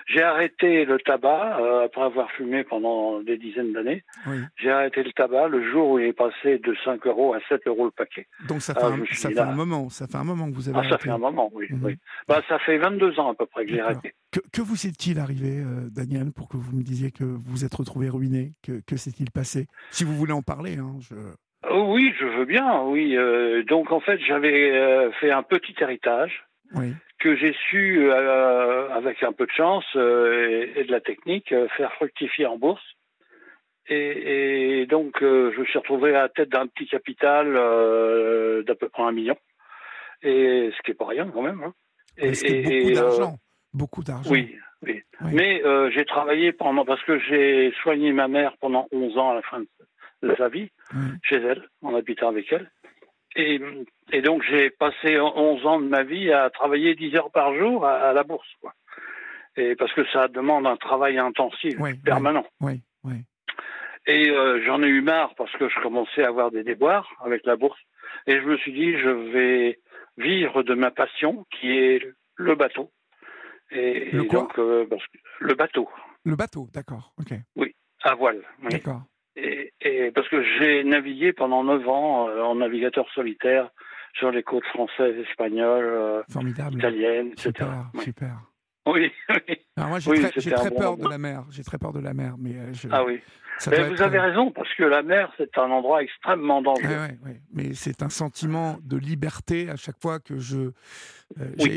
J'ai 0.06 0.22
arrêté 0.22 0.84
le 0.84 0.98
tabac 0.98 1.58
euh, 1.60 1.84
après 1.84 2.02
avoir 2.02 2.30
fumé 2.32 2.64
pendant 2.64 3.20
des 3.20 3.36
dizaines 3.36 3.72
d'années. 3.72 4.02
J'ai 4.56 4.70
arrêté 4.70 5.02
le 5.02 5.12
tabac 5.12 5.48
le 5.48 5.70
jour 5.70 5.90
où 5.90 5.98
il 5.98 6.06
est 6.06 6.12
passé 6.12 6.58
de 6.58 6.74
5 6.84 7.06
euros 7.06 7.34
à 7.34 7.38
7 7.48 7.66
euros 7.66 7.84
le 7.84 7.90
paquet. 7.92 8.26
Donc 8.48 8.60
ça 8.60 8.74
fait, 8.74 8.82
un, 8.82 9.04
ça 9.12 9.30
fait 9.30 9.38
un, 9.38 9.52
moment, 9.52 9.88
ça 9.88 10.06
fait 10.06 10.16
un 10.16 10.24
moment 10.24 10.50
que 10.50 10.54
vous 10.54 10.68
avez 10.68 10.80
ah, 10.82 10.88
Ça 10.90 10.98
fait 10.98 11.10
un 11.10 11.18
moment, 11.18 11.50
oui. 11.52 11.66
Mhm. 11.70 11.96
Bah, 12.26 12.42
ça 12.48 12.58
fait 12.58 12.78
22 12.78 13.20
ans 13.20 13.30
à 13.30 13.34
peu 13.34 13.46
près 13.46 13.64
que 13.64 13.72
j'ai 13.72 13.80
arrêté. 13.80 14.14
Que, 14.32 14.40
que, 14.52 14.62
vous 14.62 14.86
est-il 14.86 15.18
arrivé, 15.18 15.60
euh, 15.60 15.88
Daniel, 15.90 16.32
pour 16.32 16.48
que 16.48 16.56
vous 16.56 16.76
me 16.76 16.82
disiez 16.82 17.10
que 17.12 17.24
vous 17.24 17.64
êtes 17.64 17.74
retrouvé 17.74 18.08
ruiné 18.08 18.52
Que, 18.62 18.80
que 18.86 18.96
s'est-il 18.96 19.30
passé? 19.30 19.66
Si 19.90 20.04
vous 20.04 20.14
voulez 20.14 20.32
en 20.32 20.42
parler, 20.42 20.78
hein, 20.78 20.96
je... 21.00 21.14
Oh 21.70 21.92
oui, 21.94 22.12
je 22.18 22.24
veux 22.24 22.46
bien, 22.46 22.82
oui. 22.82 23.16
Euh, 23.16 23.62
donc 23.64 23.92
en 23.92 24.00
fait, 24.00 24.18
j'avais 24.26 25.10
fait 25.20 25.30
un 25.30 25.42
petit 25.42 25.74
héritage. 25.80 26.44
Oui 26.74 26.94
que 27.20 27.36
j'ai 27.36 27.54
su, 27.68 28.10
euh, 28.10 28.88
avec 28.90 29.22
un 29.22 29.32
peu 29.32 29.46
de 29.46 29.52
chance 29.52 29.84
euh, 29.94 30.66
et, 30.74 30.84
de 30.84 30.90
la 30.90 31.00
technique, 31.00 31.52
euh, 31.52 31.68
faire 31.76 31.92
fructifier 31.92 32.46
en 32.46 32.56
bourse. 32.56 32.82
Et, 33.88 34.86
donc, 34.88 35.16
je 35.20 35.58
me 35.58 35.64
suis 35.64 35.78
retrouvé 35.78 36.10
à 36.14 36.22
la 36.22 36.28
tête 36.28 36.48
d'un 36.48 36.68
petit 36.68 36.86
capital 36.86 37.54
d'à 38.64 38.74
peu 38.76 38.88
près 38.88 39.02
un 39.02 39.10
million. 39.10 39.36
Et 40.22 40.70
ce 40.76 40.82
qui 40.82 40.92
n'est 40.92 40.94
pas 40.94 41.06
rien 41.06 41.28
quand 41.28 41.42
même. 41.42 41.60
Hein. 41.64 41.74
Et, 42.16 42.30
beaucoup 42.30 42.94
d'argent. 42.94 43.36
beaucoup 43.74 44.02
d'argent. 44.04 44.30
Oui, 44.30 44.54
oui. 44.82 45.02
Mais 45.32 45.60
j'ai 45.92 46.04
travaillé 46.04 46.52
pendant, 46.52 46.84
parce 46.84 47.02
que 47.02 47.18
j'ai 47.18 47.72
soigné 47.82 48.12
ma 48.12 48.28
mère 48.28 48.56
pendant 48.60 48.86
11 48.92 49.18
ans 49.18 49.30
à 49.32 49.34
la 49.34 49.42
fin 49.42 49.60
de 50.22 50.34
sa 50.36 50.48
vie, 50.48 50.70
chez 51.24 51.36
elle, 51.36 51.68
en 51.82 51.96
habitant 51.96 52.28
avec 52.28 52.52
elle. 52.52 52.70
Et, 53.36 53.60
et 54.12 54.22
donc 54.22 54.42
j'ai 54.48 54.70
passé 54.70 55.18
11 55.18 55.66
ans 55.66 55.80
de 55.80 55.86
ma 55.86 56.02
vie 56.02 56.32
à 56.32 56.50
travailler 56.50 56.94
10 56.94 57.16
heures 57.16 57.30
par 57.30 57.54
jour 57.54 57.86
à, 57.86 58.12
la 58.12 58.24
bourse. 58.24 58.48
Quoi. 58.60 58.74
Et 59.56 59.76
parce 59.76 59.92
que 59.92 60.04
ça 60.12 60.28
demande 60.28 60.66
un 60.66 60.76
travail 60.76 61.18
intensif, 61.18 61.76
permanent. 62.04 62.46
Oui, 62.60 62.82
oui. 63.04 63.24
Et 64.06 64.30
euh, 64.30 64.62
j'en 64.64 64.82
ai 64.82 64.88
eu 64.88 65.02
marre 65.02 65.34
parce 65.36 65.52
que 65.52 65.68
je 65.68 65.80
commençais 65.82 66.24
à 66.24 66.28
avoir 66.28 66.50
des 66.50 66.64
déboires 66.64 67.08
avec 67.24 67.44
la 67.44 67.56
bourse. 67.56 67.78
Et 68.26 68.40
je 68.40 68.44
me 68.44 68.56
suis 68.58 68.72
dit, 68.72 68.98
je 68.98 69.08
vais 69.08 69.78
vivre 70.16 70.62
de 70.62 70.74
ma 70.74 70.90
passion, 70.90 71.46
qui 71.50 71.70
est 71.70 72.02
le 72.36 72.54
bateau. 72.54 72.90
Et, 73.70 74.10
le 74.10 74.24
donc, 74.24 74.58
euh, 74.58 74.86
le 75.40 75.54
bateau. 75.54 75.88
Le 76.24 76.34
bateau, 76.34 76.68
d'accord, 76.72 77.12
ok. 77.18 77.38
Oui, 77.56 77.74
à 78.02 78.14
voile. 78.14 78.42
D'accord. 78.68 79.02
Et, 79.36 80.10
parce 80.14 80.28
que 80.28 80.42
j'ai 80.58 80.84
navigué 80.84 81.32
pendant 81.32 81.64
9 81.64 81.88
ans 81.88 82.28
euh, 82.28 82.42
en 82.42 82.56
navigateur 82.56 83.06
solitaire 83.14 83.70
sur 84.14 84.30
les 84.30 84.42
côtes 84.42 84.64
françaises, 84.66 85.16
espagnoles, 85.28 85.84
euh, 85.84 86.22
italiennes, 86.72 87.28
etc. 87.28 87.52
Super, 87.52 88.02
super. 88.02 88.36
Oui, 88.86 89.12
oui. 89.28 89.56
Alors 89.76 89.90
moi, 89.90 89.98
j'ai 90.00 90.50
très, 90.50 90.70
peur 90.70 90.96
de 90.96 91.08
la 91.08 91.18
mer. 91.18 91.44
J'ai 91.50 91.62
très 91.62 91.78
peur 91.78 91.92
de 91.92 92.00
la 92.00 92.12
mer, 92.12 92.34
mais 92.38 92.56
euh, 92.56 92.72
ah 92.90 93.04
oui. 93.04 93.20
vous 93.66 94.02
avez 94.02 94.18
raison 94.18 94.50
parce 94.50 94.72
que 94.74 94.82
la 94.82 95.02
mer, 95.02 95.32
c'est 95.36 95.56
un 95.58 95.70
endroit 95.70 96.02
extrêmement 96.02 96.60
dangereux. 96.60 97.08
Mais 97.52 97.74
c'est 97.74 98.02
un 98.02 98.08
sentiment 98.08 98.78
de 98.82 98.96
liberté 98.96 99.70
à 99.70 99.76
chaque 99.76 100.00
fois 100.00 100.18
que 100.18 100.38
je. 100.38 100.72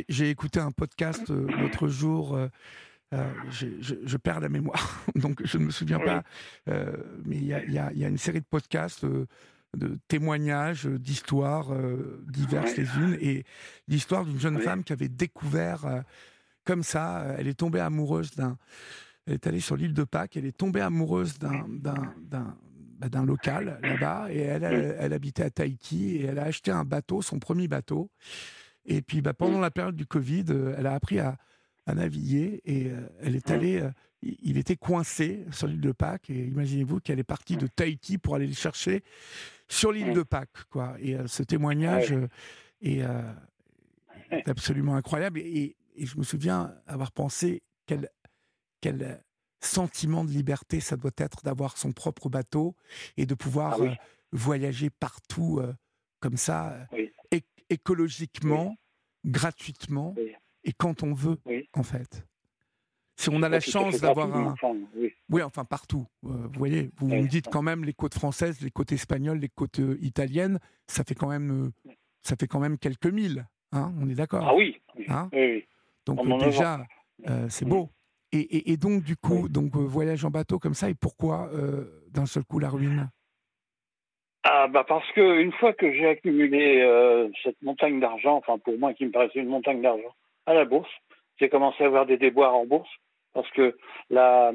j'ai 0.10 0.30
écouté 0.30 0.60
un 0.60 0.72
podcast 0.72 1.30
l'autre 1.30 1.88
jour 1.88 2.38
euh, 3.14 3.32
je, 3.52 4.18
perds 4.18 4.40
la 4.40 4.50
mémoire, 4.50 5.04
donc 5.16 5.42
je 5.46 5.58
ne 5.58 5.66
me 5.66 5.72
souviens 5.72 6.00
pas. 6.00 6.24
Euh, 6.68 6.96
mais 7.26 7.38
il 7.38 7.46
y 7.46 7.54
a, 7.54 8.08
une 8.08 8.18
série 8.18 8.40
de 8.40 8.46
podcasts 8.46 9.04
euh, 9.04 9.28
de 9.78 10.00
témoignages, 10.08 10.86
d'histoires 10.86 11.72
diverses 12.28 12.78
les 12.78 12.86
unes, 12.98 13.18
et 13.20 13.44
l'histoire 13.88 14.26
d'une 14.26 14.40
jeune 14.40 14.60
femme 14.60 14.84
qui 14.84 14.94
avait 14.94 15.10
découvert 15.10 16.04
comme 16.64 16.84
ça, 16.84 17.26
elle 17.40 17.48
est 17.48 17.56
tombée 17.56 17.80
amoureuse 17.80 18.32
d'un. 18.36 18.58
Elle 19.26 19.34
est 19.34 19.48
allée 19.48 19.60
sur 19.60 19.76
l'île 19.76 19.94
de 19.94 20.04
Pâques, 20.04 20.38
elle 20.38 20.46
est 20.46 20.56
tombée 20.56 20.82
amoureuse 20.82 21.40
d'un 21.40 21.66
d'un 21.70 22.56
bah, 23.00 23.26
local 23.26 23.80
là-bas, 23.82 24.28
et 24.30 24.42
elle, 24.42 24.64
elle, 24.64 25.12
habitait 25.12 25.44
à 25.44 25.50
Tahiti, 25.50 26.18
et 26.18 26.26
elle 26.26 26.38
a 26.38 26.44
acheté 26.44 26.70
un 26.70 26.84
bateau, 26.84 27.24
son 27.24 27.40
premier 27.40 27.68
bateau. 27.68 28.12
Et 28.86 29.02
puis 29.02 29.22
bah, 29.22 29.34
pendant 29.34 29.60
la 29.60 29.72
période 29.72 29.96
du 29.96 30.06
Covid, 30.06 30.46
elle 30.78 30.86
a 30.86 30.94
appris 30.94 31.18
à, 31.18 31.38
à 31.86 31.96
naviguer 31.96 32.62
et 32.66 32.88
euh, 32.88 33.08
elle 33.22 33.36
est 33.36 33.50
allée. 33.52 33.82
Euh, 33.82 33.92
il 34.22 34.58
était 34.58 34.78
coincé 34.78 35.46
sur 35.52 35.68
l'île 35.68 35.82
de 35.82 35.92
Pâques 35.92 36.30
et 36.30 36.46
imaginez-vous 36.46 37.02
qu'elle 37.02 37.20
est 37.20 37.26
partie 37.26 37.58
de 37.58 37.68
Tahiti 37.68 38.18
pour 38.18 38.36
aller 38.36 38.48
le 38.48 38.54
chercher 38.54 39.04
sur 39.68 39.92
l'île 39.92 40.14
de 40.14 40.24
Pâques, 40.24 40.64
quoi. 40.70 40.96
Et 41.00 41.16
euh, 41.16 41.28
ce 41.28 41.44
témoignage 41.44 42.16
est, 42.82 43.04
absolument 44.46 44.96
incroyable. 44.96 45.40
Et, 45.40 45.76
je 45.98 46.18
me 46.18 46.24
souviens 46.24 46.74
avoir 46.88 47.12
pensé 47.12 47.64
quel, 47.86 48.10
quel 48.80 49.22
sentiment 49.60 50.24
de 50.24 50.32
liberté 50.32 50.80
ça 50.80 50.96
doit 50.96 51.12
être 51.18 51.44
d'avoir 51.44 51.78
son 51.78 51.92
propre 51.92 52.30
bateau 52.30 52.76
et 53.18 53.26
de 53.26 53.36
pouvoir 53.36 53.78
ah 53.80 53.96
voyager 54.32 54.90
partout 54.90 55.62
comme 56.20 56.38
ça, 56.38 56.88
écologiquement, 57.70 58.76
gratuitement 59.26 60.16
et 60.64 60.72
quand 60.72 61.04
on 61.04 61.14
veut, 61.14 61.38
en 61.74 61.84
fait. 61.84 62.26
Si 63.16 63.30
on 63.30 63.44
a 63.44 63.50
la 63.50 63.60
chance 63.60 64.02
d'avoir 64.02 64.36
un... 64.36 64.56
oui. 65.30 65.42
enfin 65.42 65.66
partout. 65.66 66.06
Euh, 66.26 66.30
vous 66.30 66.58
voyez, 66.58 66.90
vous 66.98 67.08
me 67.08 67.28
dites 67.28 67.48
quand 67.48 67.62
même 67.62 67.84
les 67.84 67.94
côtes 67.94 68.16
françaises, 68.16 68.62
les 68.62 68.72
côtes 68.72 68.92
espagnoles, 68.92 69.38
les 69.38 69.50
côtes 69.50 69.80
euh, 69.80 69.98
italiennes, 70.02 70.60
ça 70.88 71.04
fait 71.04 71.14
quand 71.14 71.30
même, 71.30 71.68
euh, 71.88 71.92
ça 72.22 72.36
fait 72.40 72.48
quand 72.48 72.60
même 72.60 72.78
quelques 72.78 73.08
milles. 73.08 73.46
Hein, 73.72 73.94
on 74.02 74.10
est 74.10 74.16
d'accord? 74.16 74.46
Ah 74.48 74.56
oui. 74.56 74.80
Hein? 75.08 75.30
donc 76.06 76.40
déjà, 76.40 76.86
c'est 77.50 77.66
beau. 77.66 77.90
Et, 78.32 78.72
et, 78.72 78.78
donc 78.78 79.04
du 79.04 79.16
coup, 79.16 79.48
donc 79.48 79.76
voyage 79.76 80.26
en 80.26 80.32
bateau 80.32 80.58
comme 80.58 80.74
ça, 80.74 80.90
et 80.90 80.96
pourquoi 80.96 81.52
d'un 82.10 82.26
seul 82.26 82.44
coup 82.44 82.60
la 82.60 82.70
ruine? 82.70 83.10
Ah 84.44 84.68
bah 84.68 84.84
parce 84.88 85.10
que 85.14 85.40
une 85.40 85.52
fois 85.54 85.72
que 85.74 85.92
j'ai 85.94 86.08
accumulé 86.08 86.84
cette 87.44 87.62
montagne 87.62 88.00
d'argent, 88.00 88.38
enfin 88.38 88.58
pour 88.58 88.78
moi 88.78 88.94
qui 88.94 89.06
me 89.06 89.12
paraissait 89.12 89.40
une 89.40 89.50
montagne 89.50 89.82
d'argent, 89.82 90.14
à 90.46 90.54
la 90.54 90.66
bourse. 90.66 90.92
J'ai 91.40 91.50
commencé 91.50 91.84
à 91.84 91.88
avoir 91.88 92.06
des 92.06 92.18
déboires 92.18 92.56
en 92.56 92.66
bourse 92.66 92.90
parce 93.34 93.50
que 93.52 93.76
la, 94.10 94.52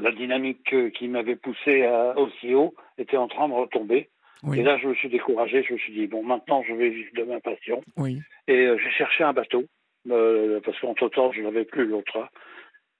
la 0.00 0.12
dynamique 0.12 0.74
qui 0.94 1.08
m'avait 1.08 1.36
poussé 1.36 1.86
aussi 2.16 2.54
haut 2.54 2.74
était 2.96 3.16
en 3.16 3.28
train 3.28 3.48
de 3.48 3.54
retomber. 3.54 4.08
Et 4.54 4.62
là, 4.62 4.78
je 4.78 4.88
me 4.88 4.94
suis 4.94 5.08
découragé. 5.08 5.62
Je 5.64 5.72
me 5.72 5.78
suis 5.78 5.92
dit, 5.92 6.06
bon, 6.06 6.22
maintenant, 6.22 6.62
je 6.62 6.72
vais 6.72 6.90
vivre 6.90 7.10
de 7.14 7.24
ma 7.24 7.40
passion. 7.40 7.82
Oui. 7.96 8.20
Et 8.46 8.66
euh, 8.66 8.78
j'ai 8.78 8.90
cherché 8.90 9.24
un 9.24 9.32
bateau, 9.32 9.64
euh, 10.10 10.60
parce 10.64 10.78
qu'en 10.80 10.94
total, 10.94 11.30
je 11.34 11.42
n'avais 11.42 11.64
plus 11.64 11.86
l'autre. 11.86 12.28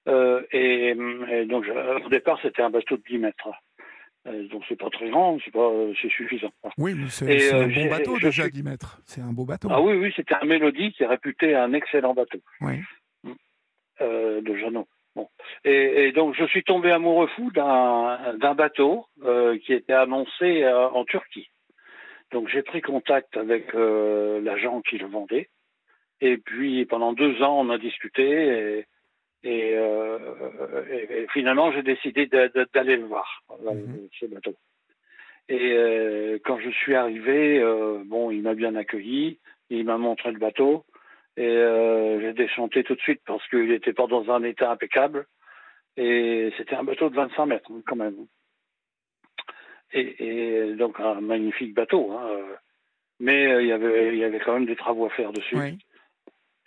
Euh, 0.08 0.42
et, 0.52 0.96
et, 1.30 1.44
donc, 1.44 1.64
au 2.04 2.08
départ, 2.08 2.38
c'était 2.42 2.62
un 2.62 2.70
bateau 2.70 2.96
de 2.96 3.02
10 3.08 3.18
mètres. 3.18 3.50
Euh, 4.28 4.48
donc 4.48 4.62
c'est 4.68 4.78
pas 4.78 4.90
très 4.90 5.08
grand, 5.10 5.38
c'est 5.44 5.50
pas, 5.50 5.70
euh, 5.70 5.92
c'est 6.00 6.10
suffisant. 6.10 6.52
Oui, 6.76 6.94
mais 6.96 7.08
c'est, 7.08 7.52
un 7.52 7.62
euh, 7.62 7.74
bon 7.74 7.88
bateau 7.88 8.18
déjà 8.18 8.48
10 8.48 8.62
mètres. 8.62 9.00
C'est 9.04 9.20
un 9.20 9.32
beau 9.32 9.44
bateau. 9.44 9.68
Ah 9.70 9.80
oui, 9.80 9.94
oui, 9.96 10.12
c'était 10.14 10.34
un 10.34 10.44
Mélodie 10.44 10.92
qui 10.92 11.02
est 11.02 11.06
réputé 11.06 11.54
un 11.54 11.72
excellent 11.72 12.14
bateau. 12.14 12.38
Oui. 12.60 12.80
de 14.00 14.54
Jeannot. 14.56 14.86
Bon. 15.16 15.28
Et, 15.64 16.12
donc 16.12 16.34
je 16.36 16.44
suis 16.44 16.62
tombé 16.62 16.92
amoureux 16.92 17.28
fou 17.34 17.50
d'un, 17.50 18.54
bateau 18.54 19.06
qui 19.64 19.72
était 19.72 19.92
annoncé 19.92 20.66
en 20.68 21.04
Turquie. 21.04 21.48
Donc 22.30 22.48
j'ai 22.48 22.62
pris 22.62 22.82
contact 22.82 23.36
avec 23.36 23.72
l'agent 23.74 24.80
qui 24.82 24.98
le 24.98 25.06
vendait. 25.06 25.48
Et 26.20 26.36
puis 26.36 26.84
pendant 26.86 27.12
deux 27.12 27.42
ans 27.42 27.58
on 27.60 27.70
a 27.70 27.78
discuté 27.78 28.78
et 28.78 28.86
euh, 29.46 30.84
et, 31.10 31.26
finalement, 31.32 31.72
j'ai 31.72 31.82
décidé 31.82 32.26
d'aller 32.26 32.96
le 32.96 33.04
voir, 33.04 33.42
mhm. 33.60 34.08
ce 34.18 34.26
bateau. 34.26 34.54
Et 35.48 35.72
euh, 35.72 36.38
quand 36.44 36.58
je 36.58 36.70
suis 36.70 36.94
arrivé, 36.94 37.58
euh, 37.58 38.02
bon, 38.04 38.30
il 38.30 38.42
m'a 38.42 38.54
bien 38.54 38.74
accueilli, 38.74 39.38
il 39.70 39.84
m'a 39.84 39.96
montré 39.96 40.32
le 40.32 40.38
bateau, 40.38 40.84
et 41.36 41.56
j'ai 42.20 42.32
déchanté 42.32 42.82
tout 42.82 42.96
de 42.96 43.00
suite 43.00 43.20
parce 43.24 43.46
qu'il 43.48 43.68
n'était 43.68 43.92
pas 43.92 44.08
dans 44.08 44.28
un 44.30 44.42
état 44.42 44.72
impeccable. 44.72 45.26
Et 45.96 46.52
c'était 46.56 46.74
un 46.74 46.82
bateau 46.82 47.10
de 47.10 47.14
25 47.14 47.46
mètres, 47.46 47.70
quand 47.86 47.96
même. 47.96 48.26
Et, 49.92 50.74
donc 50.74 50.98
un 50.98 51.20
magnifique 51.20 51.74
bateau. 51.74 52.12
Hein. 52.12 52.40
Mais 53.20 53.62
il 53.62 53.68
y 53.68 53.72
avait, 53.72 54.08
il 54.08 54.18
y 54.18 54.24
avait 54.24 54.40
quand 54.40 54.54
même 54.54 54.66
des 54.66 54.76
travaux 54.76 55.06
à 55.06 55.10
faire 55.10 55.32
dessus. 55.32 55.56
Oui. 55.56 55.78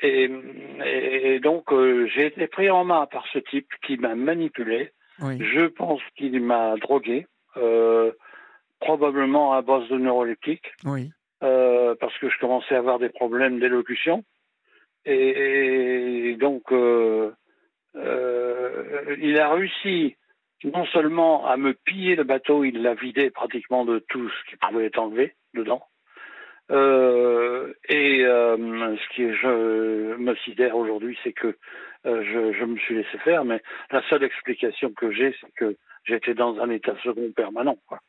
Et, 0.03 1.39
donc, 1.39 1.72
euh, 1.72 2.08
j'ai 2.08 2.27
été 2.27 2.48
pris 2.48 2.70
en 2.70 2.84
main 2.84 3.05
par 3.05 3.25
ce 3.31 3.39
type 3.39 3.70
qui 3.86 3.98
m'a 3.98 4.15
manipulé. 4.15 4.91
Je 5.20 5.67
pense 5.67 6.01
qu'il 6.15 6.41
m'a 6.41 6.75
drogué, 6.77 7.27
euh, 7.55 8.12
probablement 8.79 9.53
à 9.53 9.62
base 9.62 9.88
de 9.89 9.98
neuroleptiques, 9.98 10.74
oui. 10.84 11.12
Euh, 11.43 11.93
parce 12.00 12.17
que 12.17 12.29
je 12.29 12.39
commençais 12.39 12.74
à 12.75 12.79
avoir 12.79 12.98
des 12.98 13.10
problèmes 13.10 13.60
d'élocution. 13.60 14.24
Et, 15.05 16.36
donc, 16.39 16.63
il 16.72 17.34
a 19.39 19.53
réussi 19.53 20.15
non 20.63 20.86
seulement 20.88 21.46
à 21.46 21.58
me 21.58 21.74
piller 21.74 22.15
le 22.15 22.24
bateau, 22.24 22.63
il 22.63 22.81
l'a 22.81 22.96
vidé 22.96 23.29
pratiquement 23.29 23.86
de 23.86 24.00
tout 24.10 24.29
ce 24.29 24.50
qui 24.50 24.58
pouvait 24.58 24.86
être 24.86 25.00
enlevé 25.00 25.36
dedans. 25.53 25.84
Euh, 26.71 27.73
et 27.89 28.23
euh, 28.23 28.95
ce 28.95 29.15
qui 29.15 29.33
je 29.33 30.15
me 30.17 30.35
sidère 30.37 30.75
aujourd'hui, 30.75 31.17
c'est 31.23 31.33
que 31.33 31.57
je, 32.05 32.53
je, 32.57 32.65
me 32.65 32.77
suis 32.77 32.95
laissé 32.95 33.17
faire, 33.19 33.45
mais 33.45 33.61
la 33.91 34.01
seule 34.09 34.23
explication 34.23 34.91
que 34.93 35.11
j'ai, 35.11 35.35
c'est 35.39 35.53
que 35.55 35.75
j'étais 36.03 36.33
dans 36.33 36.59
un 36.59 36.69
état 36.69 36.95
second 37.03 37.31
permanent. 37.35 37.77
Quoi. 37.87 37.99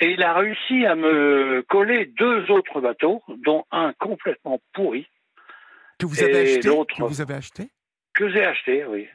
Et 0.00 0.10
il 0.10 0.22
a 0.22 0.34
réussi 0.34 0.84
à 0.84 0.94
me 0.94 1.64
coller 1.68 2.06
deux 2.18 2.50
autres 2.50 2.80
bateaux, 2.80 3.22
dont 3.44 3.64
un 3.70 3.92
complètement 3.94 4.60
pourri. 4.74 5.06
Que 5.98 6.06
vous 6.06 6.22
avez 6.22 6.56
acheté 6.56 6.68
Que 6.68 7.02
vous 7.04 7.20
avez 7.20 7.34
acheté? 7.34 7.68
Que 8.14 8.28
j'ai 8.28 8.44
acheté, 8.44 8.84
oui. 8.86 9.08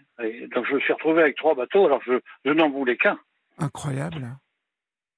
donc 0.53 0.65
je 0.67 0.75
me 0.75 0.79
suis 0.79 0.93
retrouvé 0.93 1.23
avec 1.23 1.35
trois 1.35 1.55
bateaux, 1.55 1.85
alors 1.85 2.01
je, 2.05 2.13
je 2.45 2.51
n'en 2.51 2.69
voulais 2.69 2.97
qu'un. 2.97 3.19
Incroyable. 3.57 4.27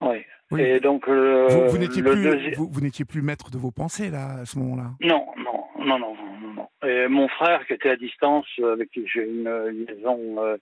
Oui. 0.04 0.26
Et 0.60 0.80
donc 0.80 1.08
euh, 1.08 1.68
vous, 1.68 1.78
n'étiez 1.78 2.04
plus, 2.04 2.56
vous, 2.56 2.82
n'étiez 2.82 3.06
plus 3.06 3.22
maître 3.22 3.50
de 3.50 3.58
vos 3.58 3.72
pensées 3.72 4.10
là 4.10 4.42
à 4.42 4.46
ce 4.46 4.60
moment-là? 4.60 4.92
Non, 5.02 5.26
non, 5.38 5.66
non, 5.80 6.00
non, 6.00 6.16
non, 6.56 6.70
Et 6.88 7.08
mon 7.08 7.28
frère 7.28 7.66
qui 7.66 7.74
était 7.74 7.90
à 7.90 7.96
distance, 7.96 8.46
avec 8.64 8.92
qui 8.92 9.08
j'ai 9.08 9.24
une 9.24 9.50
liaison 9.70 10.44
euh, 10.44 10.58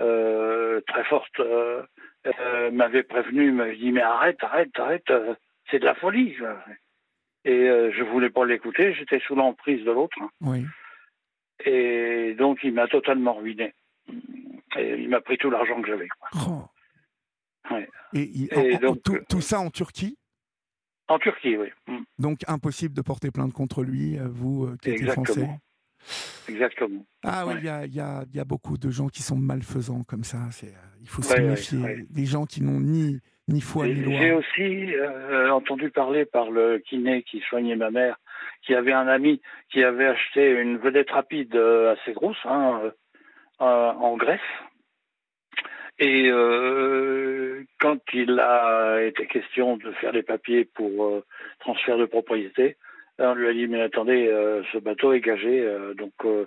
euh, 0.00 0.80
très 0.86 1.04
forte, 1.04 1.40
m'avait 2.72 3.02
prévenu, 3.02 3.52
m'avait 3.52 3.76
dit 3.76 3.92
mais 3.92 4.02
arrête, 4.02 4.42
arrête, 4.42 4.78
arrête, 4.78 5.12
c'est 5.70 5.78
de 5.78 5.84
la 5.86 5.94
folie. 5.94 6.36
Et 7.44 7.66
je 7.66 8.02
voulais 8.02 8.30
pas 8.30 8.44
l'écouter, 8.44 8.94
j'étais 8.94 9.20
sous 9.20 9.34
l'emprise 9.34 9.84
de 9.84 9.92
l'autre. 9.92 10.18
Oui. 10.42 10.66
Et 11.64 12.34
donc 12.38 12.58
il 12.62 12.74
m'a 12.74 12.88
totalement 12.88 13.34
ruiné. 13.34 13.72
Et 14.76 14.94
il 14.98 15.08
m'a 15.08 15.20
pris 15.20 15.38
tout 15.38 15.50
l'argent 15.50 15.80
que 15.80 15.88
j'avais. 15.88 16.08
Oh. 16.34 16.64
Et, 18.14 18.48
donc, 18.80 19.02
tout, 19.28 19.40
ça 19.40 19.60
en 19.60 19.70
Turquie? 19.70 20.16
En 21.08 21.18
Turquie, 21.18 21.56
oui. 21.56 21.68
Mm. 21.86 22.02
Donc 22.18 22.38
impossible 22.46 22.94
de 22.94 23.02
porter 23.02 23.30
plainte 23.30 23.52
contre 23.52 23.82
lui, 23.82 24.18
euh, 24.18 24.28
vous 24.28 24.64
euh, 24.64 24.76
qui 24.80 24.90
êtes 24.90 25.10
français? 25.10 25.48
Exactement. 26.48 27.04
Ah 27.22 27.44
oui, 27.46 27.54
il 27.58 27.64
y, 27.64 27.68
a, 27.68 27.84
y, 27.86 28.40
a, 28.40 28.44
beaucoup 28.44 28.76
de 28.76 28.90
gens 28.90 29.08
qui 29.08 29.22
sont 29.22 29.36
malfaisants 29.36 30.02
comme 30.02 30.24
ça. 30.24 30.38
C'est, 30.50 30.68
euh, 30.68 31.00
il 31.00 31.08
faut 31.08 31.22
se 31.22 31.40
méfier. 31.40 32.06
Des 32.10 32.24
gens 32.24 32.44
qui 32.44 32.62
n'ont 32.62 32.80
ni, 32.80 33.20
ni 33.46 33.60
foi 33.60 33.86
ni 33.86 33.94
loi. 33.94 34.14
J'ai 34.18 34.32
aussi 34.32 34.94
entendu 35.50 35.90
parler 35.90 36.24
par 36.24 36.50
le 36.50 36.78
kiné 36.78 37.22
qui 37.22 37.40
soignait 37.48 37.76
ma 37.76 37.90
mère, 37.90 38.18
qui 38.66 38.74
avait 38.74 38.92
un 38.92 39.06
ami 39.06 39.40
qui 39.70 39.84
avait 39.84 40.06
acheté 40.06 40.50
une 40.50 40.78
vedette 40.78 41.10
rapide 41.10 41.54
assez 41.54 42.12
grosse 42.12 42.44
hein, 42.46 42.80
en 43.60 44.16
Grèce 44.16 44.40
et 45.98 46.28
euh, 46.30 47.64
quand 47.80 47.98
il 48.12 48.38
a 48.40 49.02
été 49.02 49.26
question 49.26 49.76
de 49.76 49.92
faire 49.92 50.12
les 50.12 50.22
papiers 50.22 50.64
pour 50.64 51.04
euh, 51.04 51.24
transfert 51.60 51.98
de 51.98 52.06
propriété, 52.06 52.76
on 53.18 53.34
lui 53.34 53.48
a 53.48 53.52
dit 53.52 53.66
mais 53.66 53.82
attendez, 53.82 54.26
euh, 54.28 54.62
ce 54.72 54.78
bateau 54.78 55.12
est 55.12 55.20
gagé, 55.20 55.60
euh, 55.60 55.94
donc 55.94 56.12
vous 56.22 56.46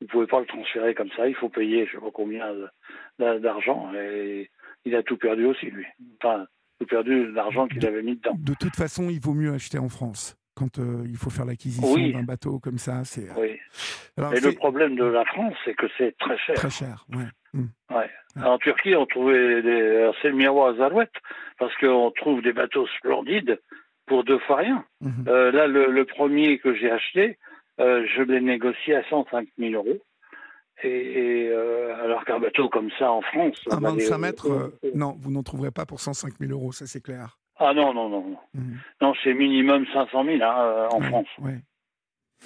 ne 0.00 0.06
pouvez 0.06 0.26
pas 0.26 0.40
le 0.40 0.46
transférer 0.46 0.94
comme 0.94 1.10
ça, 1.16 1.28
il 1.28 1.34
faut 1.34 1.48
payer 1.48 1.86
je 1.86 1.92
sais 1.92 1.98
pas 1.98 2.10
combien 2.12 2.46
d'argent. 3.18 3.92
Et 3.94 4.50
il 4.84 4.94
a 4.94 5.02
tout 5.02 5.16
perdu 5.16 5.46
aussi 5.46 5.66
lui. 5.66 5.86
Enfin, 6.22 6.46
tout 6.78 6.86
perdu 6.86 7.30
l'argent 7.32 7.66
qu'il 7.66 7.84
avait 7.86 8.02
mis 8.02 8.16
dedans. 8.16 8.36
De 8.38 8.54
toute 8.58 8.76
façon, 8.76 9.08
il 9.08 9.20
vaut 9.20 9.34
mieux 9.34 9.52
acheter 9.52 9.78
en 9.78 9.88
France 9.88 10.36
quand 10.54 10.78
il 10.78 11.16
faut 11.16 11.30
faire 11.30 11.46
l'acquisition 11.46 11.96
d'un 11.96 12.22
bateau 12.22 12.58
comme 12.58 12.78
ça. 12.78 13.04
C'est. 13.04 13.28
Oui. 13.36 13.58
Mais 14.18 14.40
le 14.40 14.52
problème 14.52 14.94
de 14.94 15.04
la 15.04 15.24
France, 15.24 15.54
c'est 15.64 15.74
que 15.74 15.86
c'est 15.98 16.16
très 16.18 16.38
cher. 16.38 16.54
Très 16.54 16.70
cher, 16.70 17.06
ouais. 17.10 17.24
Mm. 17.54 17.94
Ouais. 17.94 18.10
En 18.44 18.58
Turquie, 18.58 18.96
on 18.96 19.06
trouvait 19.06 19.62
des. 19.62 20.10
C'est 20.20 20.28
le 20.28 20.34
miroir 20.34 20.74
Zalouette, 20.74 21.14
parce 21.58 21.74
qu'on 21.76 22.10
trouve 22.10 22.42
des 22.42 22.52
bateaux 22.52 22.86
splendides 22.98 23.60
pour 24.06 24.24
deux 24.24 24.38
fois 24.40 24.56
rien. 24.56 24.84
Mm-hmm. 25.02 25.28
Euh, 25.28 25.52
là, 25.52 25.66
le, 25.66 26.04
premier 26.04 26.58
que 26.58 26.74
j'ai 26.74 26.90
acheté, 26.90 27.38
euh, 27.80 28.04
je 28.14 28.22
l'ai 28.22 28.40
négocié 28.40 28.96
à 28.96 29.04
105 29.08 29.48
000 29.58 29.72
euros. 29.72 29.98
Et, 30.82 31.48
euh, 31.50 31.94
alors 32.02 32.24
qu'un 32.24 32.40
bateau 32.40 32.68
comme 32.68 32.90
ça 32.98 33.10
en 33.10 33.22
France. 33.22 33.56
Un 33.70 33.78
25 33.78 34.18
mètres, 34.18 34.72
non, 34.94 35.14
vous 35.18 35.30
n'en 35.30 35.44
trouverez 35.44 35.70
pas 35.70 35.86
pour 35.86 36.00
105 36.00 36.34
000 36.40 36.52
euros, 36.52 36.72
ça 36.72 36.86
c'est 36.86 37.00
clair. 37.00 37.38
Ah 37.58 37.72
non, 37.72 37.94
non, 37.94 38.08
non. 38.08 38.36
Mm-hmm. 38.56 38.76
Non, 39.00 39.14
c'est 39.22 39.32
minimum 39.32 39.86
500 39.92 40.24
000 40.24 40.42
hein, 40.42 40.88
en 40.90 41.00
France. 41.00 41.28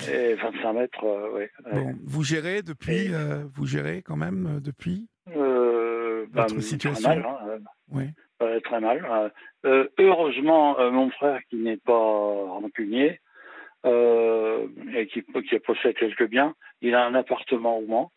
Et 0.06 0.34
25 0.34 0.72
mètres, 0.74 1.04
euh, 1.04 1.28
oui. 1.34 1.44
Bon, 1.72 1.94
vous 2.04 2.22
gérez 2.22 2.62
depuis, 2.62 3.12
euh, 3.12 3.44
vous 3.54 3.66
gérez 3.66 4.02
quand 4.02 4.16
même 4.16 4.56
euh, 4.56 4.60
depuis 4.60 5.08
votre 5.26 6.54
bah, 6.54 6.60
situation 6.60 7.08
Très 7.10 7.16
mal, 7.16 7.26
hein, 7.26 7.58
oui. 7.90 8.04
très 8.62 8.80
mal. 8.80 9.32
heureusement, 9.98 10.76
mon 10.90 11.10
frère 11.10 11.40
qui 11.50 11.56
n'est 11.56 11.76
pas 11.78 11.92
rancunier 11.92 13.20
et 13.84 15.06
qui, 15.12 15.22
qui 15.22 15.58
possède 15.58 15.96
quelques 15.96 16.28
biens, 16.28 16.54
il 16.80 16.94
a 16.94 17.04
un 17.04 17.14
appartement 17.14 17.78
au 17.78 17.86
Mans 17.86 18.12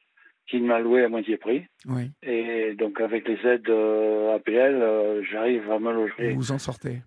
qu'il 0.47 0.63
m'a 0.63 0.79
loué 0.79 1.03
à 1.03 1.09
moitié 1.09 1.37
prix. 1.37 1.65
Oui. 1.87 2.11
Et 2.23 2.73
donc 2.75 2.99
avec 3.01 3.27
les 3.27 3.39
aides 3.45 3.69
APL, 3.69 5.23
j'arrive 5.29 5.69
à 5.71 5.79
me 5.79 5.93
loger. 5.93 6.33
Vous 6.33 6.51
en 6.51 6.59
sortez 6.59 7.01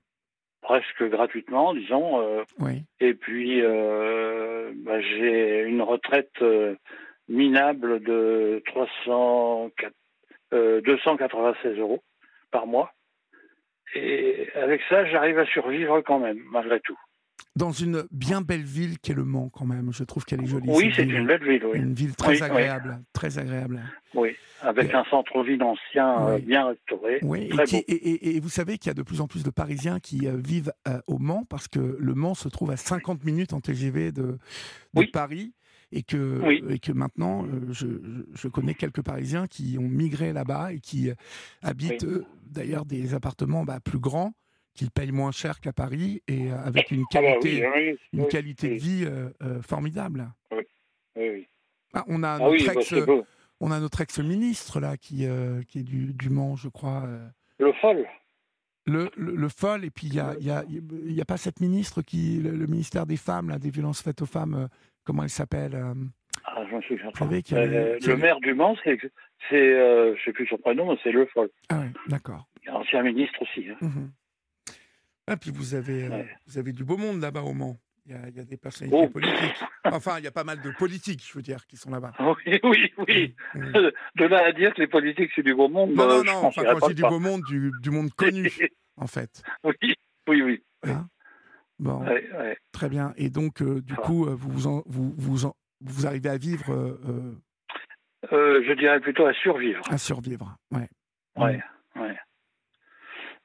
presque 0.64 1.04
gratuitement, 1.04 1.74
disons. 1.74 2.20
Euh, 2.20 2.42
oui. 2.58 2.82
Et 2.98 3.14
puis, 3.14 3.60
euh, 3.62 4.72
bah, 4.76 5.00
j'ai 5.00 5.62
une 5.62 5.82
retraite 5.82 6.32
euh, 6.42 6.74
minable 7.28 8.02
de 8.02 8.62
300, 8.66 9.70
296 10.50 11.78
euros 11.78 12.02
par 12.50 12.66
mois. 12.66 12.92
Et 13.94 14.48
avec 14.54 14.80
ça, 14.88 15.04
j'arrive 15.04 15.38
à 15.38 15.46
survivre 15.46 16.00
quand 16.00 16.18
même, 16.18 16.40
malgré 16.50 16.80
tout 16.80 16.98
dans 17.56 17.70
une 17.70 18.04
bien 18.10 18.40
belle 18.40 18.62
ville 18.62 18.98
qu'est 18.98 19.14
Le 19.14 19.24
Mans 19.24 19.48
quand 19.48 19.64
même. 19.64 19.92
Je 19.92 20.04
trouve 20.04 20.24
qu'elle 20.24 20.42
est 20.42 20.46
jolie. 20.46 20.68
Oui, 20.68 20.92
c'est 20.94 21.04
une 21.04 21.26
belle 21.26 21.44
ville. 21.44 21.64
Oui. 21.64 21.78
Une 21.78 21.94
ville 21.94 22.16
très 22.16 22.42
agréable, 22.42 23.00
très 23.12 23.38
agréable. 23.38 23.80
Oui, 24.14 24.30
avec 24.60 24.92
un 24.94 25.04
centre-ville 25.04 25.62
ancien 25.62 26.28
euh, 26.28 26.38
bien 26.38 26.66
restauré. 26.66 27.18
Oui, 27.22 27.50
et, 27.86 28.40
vous 28.40 28.48
savez 28.48 28.78
qu'il 28.78 28.88
y 28.88 28.90
a 28.90 28.94
de 28.94 29.02
plus 29.02 29.20
en 29.20 29.26
plus 29.26 29.44
de 29.44 29.50
Parisiens 29.50 30.00
qui 30.00 30.26
euh, 30.26 30.36
vivent 30.36 30.72
euh, 30.88 31.00
au 31.06 31.18
Mans 31.18 31.44
parce 31.48 31.68
que 31.68 31.96
Le 31.98 32.14
Mans 32.14 32.34
se 32.34 32.48
trouve 32.48 32.70
à 32.70 32.76
50 32.76 33.24
minutes 33.24 33.52
en 33.52 33.60
TGV 33.60 34.12
de, 34.12 34.38
Paris. 35.12 35.52
Et 35.92 36.02
que, 36.02 36.72
et 36.72 36.80
que 36.80 36.90
maintenant, 36.90 37.46
je, 37.70 37.86
je, 38.34 38.48
connais 38.48 38.74
quelques 38.74 39.02
Parisiens 39.02 39.46
qui 39.46 39.76
ont 39.78 39.88
migré 39.88 40.32
là-bas 40.32 40.72
et 40.72 40.80
qui 40.80 41.08
habitent 41.62 42.06
d'ailleurs 42.46 42.84
des 42.84 43.14
appartements 43.14 43.62
bah, 43.62 43.78
plus 43.78 44.00
grands 44.00 44.32
qu'ils 44.74 44.90
payent 44.90 45.12
moins 45.12 45.32
cher 45.32 45.60
qu'à 45.60 45.72
Paris 45.72 46.22
et 46.28 46.50
euh, 46.50 46.58
avec 46.64 46.90
une 46.90 47.04
ah 47.14 47.20
bah 47.20 47.32
qualité, 47.40 47.98
une 48.12 48.28
qualité 48.28 48.68
de 48.70 48.74
vie 48.74 49.04
euh, 49.04 49.30
euh, 49.42 49.62
formidable. 49.62 50.28
Oui, 51.16 51.46
ah, 51.94 52.04
on 52.08 52.22
a 52.24 52.30
ah 52.30 52.38
notre 52.40 52.66
bah, 52.66 52.72
ex, 52.80 52.94
on 53.60 53.70
a 53.70 53.78
notre 53.78 54.00
ex-ministre 54.00 54.80
là 54.80 54.96
qui, 54.96 55.26
qui 55.68 55.78
est 55.78 55.84
du, 55.84 56.12
du, 56.12 56.28
Mans, 56.28 56.56
je 56.56 56.68
crois. 56.68 57.04
Le 57.58 57.72
Foll. 57.74 58.04
Le, 58.86 59.10
le, 59.16 59.48
Foll, 59.48 59.84
et 59.84 59.90
puis 59.90 60.08
il 60.08 60.14
y 60.14 60.20
a, 60.20 60.34
y, 60.40 60.50
a, 60.50 60.62
y 60.68 61.20
a 61.20 61.24
pas 61.24 61.38
cette 61.38 61.60
ministre 61.60 62.02
qui, 62.02 62.40
le, 62.42 62.66
ministère 62.66 63.06
des 63.06 63.16
femmes, 63.16 63.48
là, 63.48 63.58
des 63.58 63.70
violences 63.70 64.02
faites 64.02 64.20
aux 64.20 64.26
femmes, 64.26 64.68
comment 65.04 65.22
elle 65.22 65.30
s'appelle 65.30 65.80
ah, 66.44 66.64
j'en 66.68 66.80
suis 66.82 66.96
Le 66.96 68.16
maire 68.16 68.40
du 68.40 68.54
Mans, 68.54 68.76
c'est, 68.84 68.98
je 69.50 70.16
sais 70.24 70.32
plus 70.32 70.46
son 70.48 70.58
prénom, 70.58 70.90
mais 70.90 70.98
c'est 71.02 71.12
Le 71.12 71.24
Foll. 71.26 71.48
Ah 71.70 71.80
oui, 71.80 71.92
d'accord. 72.08 72.46
Ancien 72.68 73.02
ministre 73.02 73.40
aussi. 73.40 73.68
Hein. 73.70 73.76
Mhm. 73.80 74.10
Ah, 75.26 75.36
puis 75.36 75.50
vous 75.50 75.74
avez, 75.74 76.04
euh, 76.04 76.22
vous 76.46 76.58
avez 76.58 76.72
du 76.72 76.84
beau 76.84 76.96
monde 76.96 77.20
là-bas 77.20 77.42
au 77.42 77.54
Mans. 77.54 77.76
Il 78.06 78.12
y, 78.12 78.14
a, 78.14 78.28
il 78.28 78.36
y 78.36 78.40
a 78.40 78.44
des 78.44 78.58
personnalités 78.58 79.06
oh. 79.06 79.08
politiques. 79.08 79.64
Enfin, 79.86 80.18
il 80.18 80.24
y 80.24 80.26
a 80.26 80.30
pas 80.30 80.44
mal 80.44 80.60
de 80.62 80.70
politiques, 80.70 81.22
je 81.26 81.34
veux 81.34 81.42
dire, 81.42 81.66
qui 81.66 81.76
sont 81.76 81.90
là-bas. 81.90 82.12
Oui, 82.18 82.58
oui, 82.62 82.92
oui. 83.06 83.36
De 83.54 84.24
là 84.24 84.46
à 84.46 84.52
dire 84.52 84.72
que 84.72 84.80
les 84.80 84.86
politiques, 84.86 85.30
c'est 85.34 85.42
du 85.42 85.54
beau 85.54 85.68
monde. 85.68 85.92
Non, 85.92 86.08
non, 86.08 86.20
euh, 86.20 86.22
non. 86.24 86.44
Enfin, 86.46 86.62
quand 86.64 86.88
je 86.88 86.94
dis 86.94 87.02
du 87.02 87.08
beau 87.08 87.20
monde, 87.20 87.42
du, 87.46 87.70
du, 87.82 87.90
monde 87.90 88.12
connu, 88.16 88.50
en 88.96 89.06
fait. 89.06 89.42
Oui, 89.62 89.74
oui, 90.26 90.42
oui. 90.42 90.62
Hein? 90.84 91.06
Bon, 91.78 92.02
très 92.72 92.88
bien. 92.88 93.12
Et 93.16 93.28
donc, 93.28 93.60
euh, 93.60 93.82
du 93.82 93.94
coup, 93.94 94.24
vous 94.24 94.50
vous, 94.50 94.82
vous, 94.86 95.14
vous, 95.18 95.52
vous, 95.82 96.06
arrivez 96.06 96.30
à 96.30 96.38
vivre 96.38 96.98
Je 98.30 98.72
dirais 98.72 99.00
plutôt 99.00 99.26
à 99.26 99.34
survivre. 99.34 99.82
À 99.90 99.98
survivre, 99.98 100.56
ouais. 100.70 100.88
Ouais, 101.36 101.60
ouais. 101.96 102.16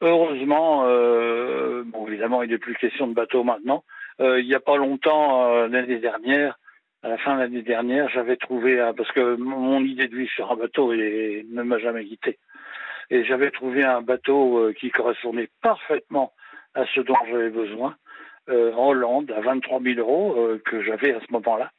Heureusement, 0.02 0.86
euh, 0.86 1.84
bon, 1.86 2.08
évidemment, 2.08 2.42
il 2.42 2.50
n'est 2.52 2.58
plus 2.58 2.76
question 2.76 3.08
de 3.08 3.14
bateau 3.14 3.44
maintenant. 3.44 3.84
Euh, 4.22 4.40
il 4.40 4.48
n'y 4.48 4.56
a 4.56 4.62
pas 4.62 4.78
longtemps, 4.78 5.52
euh, 5.52 5.68
l'année 5.68 6.00
dernière, 6.00 6.58
à 7.04 7.10
la 7.10 7.18
fin 7.18 7.36
de 7.36 7.42
l'année 7.42 7.62
dernière, 7.62 8.10
j'avais 8.10 8.38
trouvé, 8.38 8.78
parce 8.96 9.12
que 9.12 9.36
mon 9.36 9.84
idée 9.84 10.08
de 10.08 10.16
vie 10.16 10.28
sur 10.28 10.52
un 10.52 10.56
bateau 10.56 10.94
ne 10.94 11.64
m'a 11.64 11.80
jamais 11.80 12.06
quitté. 12.06 12.38
Et 13.10 13.24
j'avais 13.24 13.52
trouvé 13.52 13.84
un 13.84 14.02
bateau 14.02 14.72
qui 14.78 14.92
correspondait 14.92 15.50
parfaitement 15.62 16.34
à 16.76 16.86
ce 16.94 17.00
dont 17.00 17.16
j'avais 17.30 17.50
besoin, 17.50 17.96
en 18.50 18.90
Hollande, 18.90 19.32
à 19.32 19.40
23 19.40 19.82
000 19.82 20.00
euros, 20.00 20.58
que 20.66 20.84
j'avais 20.84 21.14
à 21.14 21.22
ce 21.22 21.32
moment-là. 21.32 21.72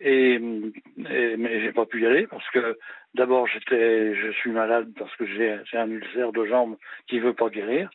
Et, 0.00 0.34
et, 0.34 1.36
mais 1.36 1.60
j'ai 1.60 1.72
pas 1.72 1.84
pu 1.84 2.02
y 2.02 2.06
aller 2.06 2.26
parce 2.26 2.48
que 2.50 2.78
d'abord 3.14 3.46
j'étais 3.46 4.14
je 4.14 4.32
suis 4.32 4.50
malade 4.50 4.92
parce 4.98 5.14
que 5.16 5.26
j'ai 5.26 5.58
un 5.76 5.90
ulcère 5.90 6.32
de 6.32 6.44
jambe 6.46 6.76
qui 7.08 7.18
veut 7.18 7.34
pas 7.34 7.48
guérir 7.48 7.90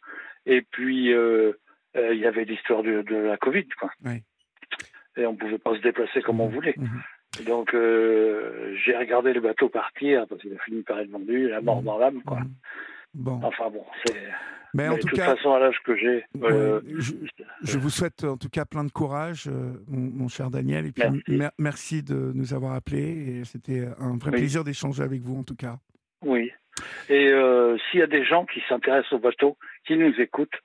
et 0.46 0.62
puis 0.62 1.14
euh, 1.14 1.54
euh, 1.98 2.14
il 2.14 2.20
y 2.20 2.26
avait 2.26 2.46
l'histoire 2.46 2.84
de, 2.84 3.02
de, 3.02 3.16
la 3.16 3.38
Covid 3.38 3.68
quoi. 3.80 3.92
Oui. 4.06 4.22
Et 5.18 5.26
on 5.26 5.36
pouvait 5.36 5.58
pas 5.58 5.76
se 5.76 5.82
déplacer 5.82 6.22
comme 6.22 6.40
on 6.40 6.48
mmh. 6.48 6.54
voulait. 6.54 6.76
Mmh. 6.78 7.44
Donc, 7.46 7.74
euh, 7.74 8.76
j'ai 8.84 8.96
regardé 8.96 9.34
le 9.34 9.42
bateau 9.42 9.70
partir 9.70 10.26
parce 10.28 10.42
qu'il 10.42 10.54
a 10.54 10.60
fini 10.60 10.82
par 10.84 11.00
être 11.00 11.10
vendu, 11.10 11.50
la 11.50 11.62
mort 11.62 11.82
mmh. 11.82 11.86
dans 11.86 11.98
l'âme, 11.98 12.22
quoi. 12.24 12.40
Mmh. 12.40 12.52
Bon. 13.14 13.40
Enfin 13.44 13.70
bon, 13.70 13.86
c'est. 14.06 14.16
Mais, 14.76 14.88
en 14.88 14.98
tout 14.98 15.08
de 15.08 15.10
toute 15.10 15.20
façon, 15.20 15.52
à 15.54 15.60
l'âge 15.60 15.80
que 15.84 15.96
j'ai. 15.96 16.24
Euh, 16.44 16.80
je, 17.64 17.80
vous 17.80 17.90
souhaite 17.90 18.24
en 18.24 18.38
tout 18.38 18.50
cas 18.50 18.66
plein 18.66 18.84
de 18.84 18.92
courage, 18.92 19.48
euh, 19.48 19.74
mon, 19.88 20.28
cher 20.28 20.52
Daniel. 20.52 20.86
Et 20.86 20.92
puis 20.92 21.34
merci. 21.58 22.04
de 22.04 22.32
nous 22.36 22.54
avoir 22.54 22.74
appelés. 22.74 23.42
C'était 23.46 23.88
un 23.98 24.18
vrai 24.18 24.30
plaisir 24.30 24.64
d'échanger 24.64 25.02
avec 25.02 25.22
vous, 25.22 25.40
en 25.40 25.44
tout 25.44 25.56
cas. 25.56 25.78
Oui. 26.22 26.52
Et 27.10 27.32
s'il 27.90 28.00
y 28.00 28.04
a 28.04 28.08
des 28.08 28.24
gens 28.24 28.46
qui 28.46 28.62
s'intéressent 28.70 29.14
au 29.14 29.20
bateau, 29.20 29.58
qui 29.88 29.98
nous 29.98 30.14
écoutent, 30.20 30.62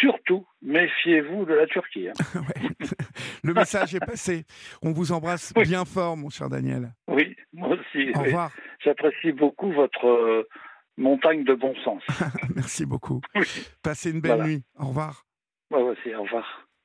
surtout 0.00 0.46
méfiez-vous 0.62 1.44
de 1.44 1.54
la 1.54 1.66
Turquie. 1.66 2.08
Hein. 2.08 2.40
Le 3.44 3.54
message 3.54 3.94
est 3.94 4.04
passé. 4.04 4.44
On 4.82 4.92
vous 4.92 5.12
embrasse 5.12 5.52
bien 5.54 5.84
fort, 5.84 6.16
mon 6.16 6.30
cher 6.30 6.48
Daniel. 6.48 6.92
Oui, 7.08 7.36
moi 7.52 7.68
aussi. 7.68 8.10
Au 8.14 8.22
revoir. 8.22 8.50
J'apprécie 8.80 9.32
beaucoup 9.32 9.72
votre 9.72 10.06
euh, 10.06 10.48
montagne 10.96 11.44
de 11.44 11.54
bon 11.54 11.74
sens. 11.84 12.02
Merci 12.54 12.86
beaucoup. 12.86 13.20
Passez 13.82 14.10
une 14.10 14.20
belle 14.20 14.42
nuit. 14.42 14.64
Au 14.78 14.86
revoir. 14.86 15.24
Moi 15.70 15.80
aussi, 15.80 16.14
au 16.14 16.22
revoir. 16.22 16.65